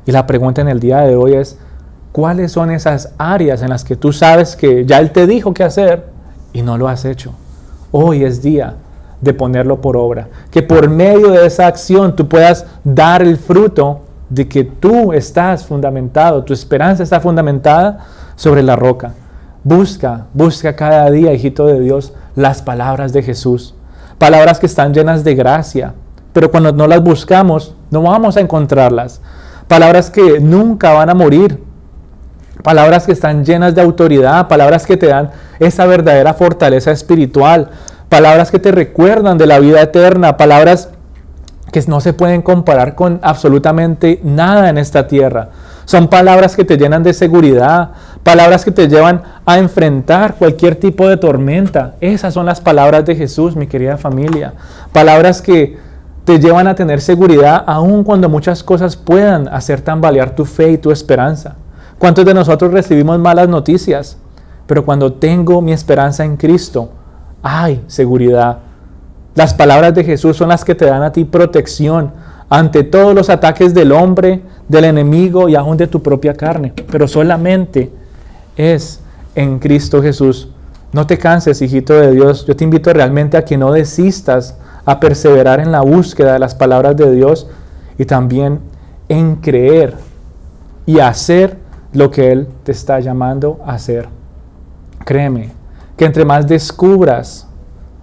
[0.06, 1.58] Y la pregunta en el día de hoy es,
[2.12, 5.64] ¿cuáles son esas áreas en las que tú sabes que ya Él te dijo qué
[5.64, 6.06] hacer
[6.54, 7.34] y no lo has hecho?
[7.92, 8.76] Hoy es día
[9.26, 10.30] de ponerlo por obra.
[10.52, 15.66] Que por medio de esa acción tú puedas dar el fruto de que tú estás
[15.66, 18.06] fundamentado, tu esperanza está fundamentada
[18.36, 19.14] sobre la roca.
[19.64, 23.74] Busca, busca cada día, hijito de Dios, las palabras de Jesús.
[24.20, 25.94] Palabras que están llenas de gracia,
[26.32, 29.22] pero cuando no las buscamos, no vamos a encontrarlas.
[29.68, 31.64] Palabras que nunca van a morir.
[32.64, 37.70] Palabras que están llenas de autoridad, palabras que te dan esa verdadera fortaleza espiritual,
[38.16, 40.88] palabras que te recuerdan de la vida eterna, palabras
[41.74, 45.50] que no se pueden comparar con absolutamente nada en esta tierra.
[45.84, 47.92] Son palabras que te llenan de seguridad,
[48.24, 51.96] palabras que te llevan a enfrentar cualquier tipo de tormenta.
[52.00, 54.54] Esas son las palabras de Jesús, mi querida familia.
[54.94, 55.78] Palabras que
[56.24, 60.78] te llevan a tener seguridad aun cuando muchas cosas puedan hacer tambalear tu fe y
[60.78, 61.56] tu esperanza.
[62.00, 64.18] ¿Cuántos de nosotros recibimos malas noticias?
[64.68, 66.92] Pero cuando tengo mi esperanza en Cristo,
[67.48, 68.58] hay seguridad.
[69.36, 72.12] Las palabras de Jesús son las que te dan a ti protección
[72.50, 76.74] ante todos los ataques del hombre, del enemigo y aún de tu propia carne.
[76.90, 77.92] Pero solamente
[78.58, 79.00] es
[79.36, 80.50] en Cristo Jesús.
[80.92, 82.48] No te canses, hijito de Dios.
[82.48, 86.56] Yo te invito realmente a que no desistas a perseverar en la búsqueda de las
[86.56, 87.48] palabras de Dios
[88.00, 88.60] y también
[89.08, 89.94] en creer
[90.88, 91.58] y hacer
[91.94, 94.08] lo que Él te está llamando a hacer.
[95.04, 95.52] Créeme,
[95.98, 97.48] que entre más descubras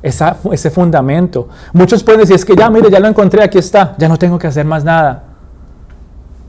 [0.03, 4.09] ese fundamento, muchos pueden decir, es que ya, mire, ya lo encontré, aquí está, ya
[4.09, 5.25] no tengo que hacer más nada.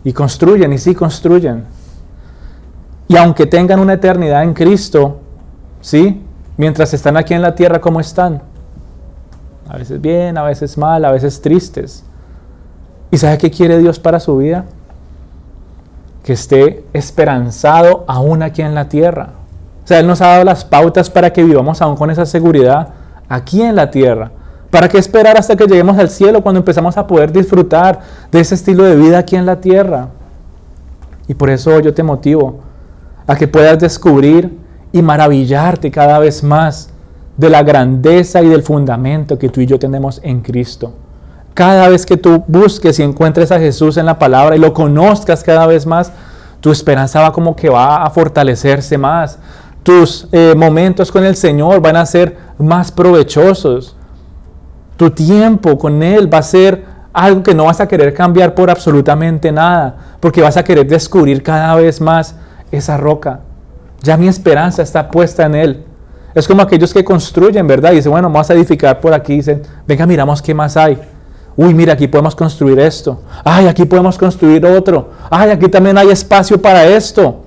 [0.03, 1.63] Y construyen, y sí construyen.
[3.07, 5.19] Y aunque tengan una eternidad en Cristo,
[5.81, 6.23] ¿sí?
[6.57, 8.41] Mientras están aquí en la tierra, ¿cómo están?
[9.69, 12.03] A veces bien, a veces mal, a veces tristes.
[13.11, 14.65] ¿Y sabe qué quiere Dios para su vida?
[16.23, 19.29] Que esté esperanzado aún aquí en la tierra.
[19.84, 22.89] O sea, Él nos ha dado las pautas para que vivamos aún con esa seguridad
[23.27, 24.31] aquí en la tierra.
[24.69, 27.99] ¿Para qué esperar hasta que lleguemos al cielo cuando empezamos a poder disfrutar
[28.31, 30.07] de ese estilo de vida aquí en la tierra?
[31.27, 32.59] Y por eso yo te motivo
[33.27, 34.57] a que puedas descubrir
[34.91, 36.89] y maravillarte cada vez más
[37.38, 40.93] de la grandeza y del fundamento que tú y yo tenemos en Cristo.
[41.53, 45.43] Cada vez que tú busques y encuentres a Jesús en la palabra y lo conozcas
[45.43, 46.11] cada vez más,
[46.61, 49.38] tu esperanza va como que va a fortalecerse más,
[49.84, 53.95] tus eh, momentos con el Señor van a ser más provechosos.
[54.97, 58.69] Tu tiempo con Él va a ser algo que no vas a querer cambiar por
[58.69, 62.36] absolutamente nada, porque vas a querer descubrir cada vez más
[62.71, 63.41] esa roca.
[64.01, 65.86] Ya mi esperanza está puesta en Él.
[66.34, 67.91] Es como aquellos que construyen, ¿verdad?
[67.91, 69.36] Y dicen, bueno, vamos a edificar por aquí.
[69.36, 70.99] Dicen, venga, miramos qué más hay.
[71.55, 73.21] Uy, mira, aquí podemos construir esto.
[73.43, 75.11] Ay, aquí podemos construir otro.
[75.29, 77.42] Ay, aquí también hay espacio para esto.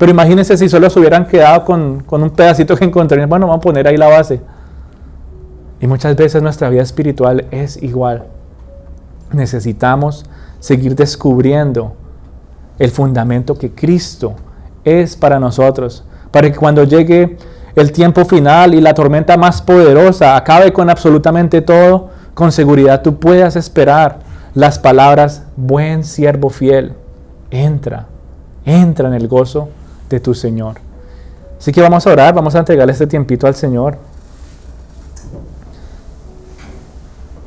[0.00, 3.60] Pero imagínense si solo se hubieran quedado con, un pedacito que encontrarían, bueno, vamos a
[3.60, 4.40] poner ahí la base.
[5.78, 8.24] Y muchas veces nuestra vida espiritual es igual.
[9.30, 10.24] Necesitamos
[10.58, 11.92] seguir descubriendo
[12.78, 14.36] el fundamento que Cristo
[14.84, 17.36] es para nosotros, para que cuando llegue
[17.76, 23.18] el tiempo final y la tormenta más poderosa acabe con absolutamente todo, con seguridad tú
[23.18, 24.20] puedas esperar
[24.54, 26.94] las palabras, buen siervo fiel,
[27.50, 28.06] entra,
[28.64, 29.68] entra en el gozo
[30.10, 30.76] de tu Señor.
[31.58, 33.96] Así que vamos a orar, vamos a entregarle este tiempito al Señor.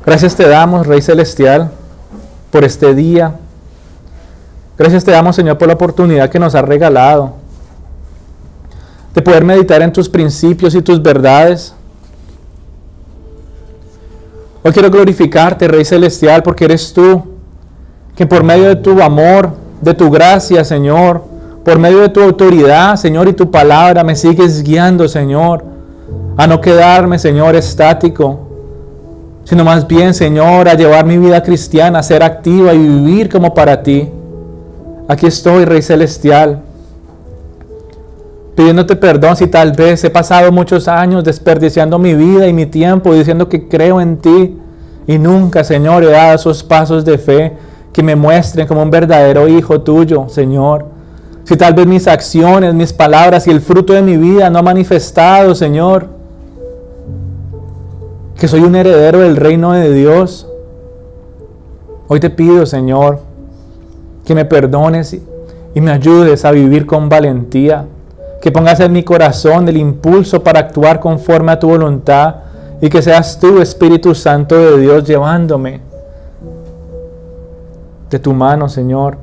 [0.04, 1.70] Gracias te damos, Rey Celestial,
[2.50, 3.34] por este día.
[4.76, 7.34] Gracias te damos, Señor, por la oportunidad que nos has regalado
[9.14, 11.74] de poder meditar en tus principios y tus verdades.
[14.62, 17.22] Hoy quiero glorificarte, Rey Celestial, porque eres tú,
[18.16, 21.33] que por medio de tu amor, de tu gracia, Señor,
[21.64, 25.64] por medio de tu autoridad, Señor, y tu palabra, me sigues guiando, Señor,
[26.36, 28.40] a no quedarme, Señor, estático,
[29.44, 33.54] sino más bien, Señor, a llevar mi vida cristiana, a ser activa y vivir como
[33.54, 34.10] para ti.
[35.08, 36.62] Aquí estoy, Rey Celestial
[38.54, 43.12] pidiéndote perdón si tal vez he pasado muchos años desperdiciando mi vida y mi tiempo
[43.12, 44.58] diciendo que creo en ti
[45.06, 47.52] y nunca, Señor, he dado esos pasos de fe
[47.92, 50.86] que me muestren como un verdadero hijo tuyo, Señor.
[51.44, 54.62] Si tal vez mis acciones, mis palabras y el fruto de mi vida no ha
[54.62, 56.08] manifestado, Señor,
[58.38, 60.48] que soy un heredero del reino de Dios.
[62.08, 63.20] Hoy te pido, Señor,
[64.24, 65.16] que me perdones
[65.74, 67.86] y me ayudes a vivir con valentía
[68.44, 72.34] que pongas en mi corazón el impulso para actuar conforme a tu voluntad
[72.78, 75.80] y que seas tú, Espíritu Santo de Dios, llevándome
[78.10, 79.16] de tu mano, Señor,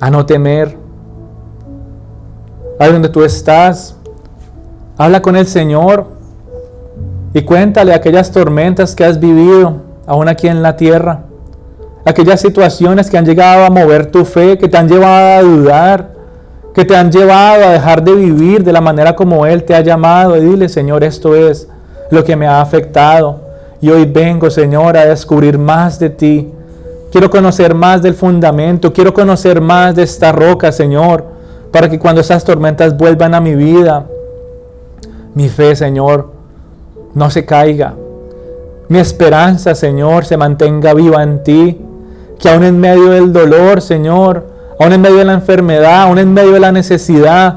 [0.00, 0.76] a no temer.
[2.78, 3.96] Ahí donde tú estás,
[4.96, 6.06] habla con el Señor
[7.34, 9.76] y cuéntale aquellas tormentas que has vivido
[10.06, 11.24] aún aquí en la tierra,
[12.04, 16.10] aquellas situaciones que han llegado a mover tu fe, que te han llevado a dudar,
[16.72, 19.80] que te han llevado a dejar de vivir de la manera como Él te ha
[19.80, 20.36] llamado.
[20.36, 21.68] Y dile, Señor, esto es
[22.10, 23.40] lo que me ha afectado.
[23.80, 26.52] Y hoy vengo, Señor, a descubrir más de ti.
[27.10, 28.92] Quiero conocer más del fundamento.
[28.92, 31.24] Quiero conocer más de esta roca, Señor,
[31.72, 34.06] para que cuando esas tormentas vuelvan a mi vida,
[35.34, 36.30] mi fe, Señor,
[37.14, 37.94] no se caiga.
[38.88, 41.80] Mi esperanza, Señor, se mantenga viva en ti.
[42.38, 44.46] Que aún en medio del dolor, Señor,
[44.78, 47.56] aún en medio de la enfermedad, aún en medio de la necesidad,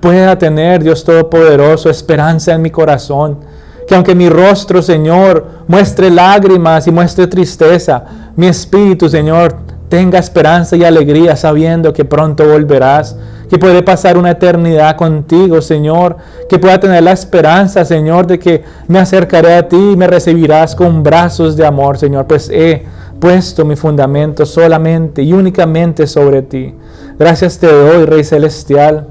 [0.00, 3.38] pueda tener, Dios Todopoderoso, esperanza en mi corazón.
[3.86, 8.04] Que aunque mi rostro, Señor, muestre lágrimas y muestre tristeza,
[8.38, 9.56] mi espíritu, Señor,
[9.88, 13.16] tenga esperanza y alegría sabiendo que pronto volverás,
[13.50, 16.18] que puede pasar una eternidad contigo, Señor,
[16.48, 20.76] que pueda tener la esperanza, Señor, de que me acercaré a ti y me recibirás
[20.76, 22.84] con brazos de amor, Señor, pues he
[23.18, 26.72] puesto mi fundamento solamente y únicamente sobre ti.
[27.18, 29.08] Gracias te doy, Rey Celestial,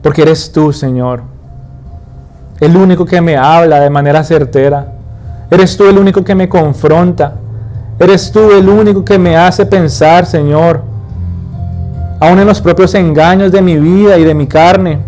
[0.00, 1.20] porque eres tú, Señor,
[2.60, 4.94] el único que me habla de manera certera.
[5.52, 7.41] Eres tú el único que me confronta.
[8.02, 10.82] Eres tú el único que me hace pensar, Señor,
[12.18, 14.98] aún en los propios engaños de mi vida y de mi carne.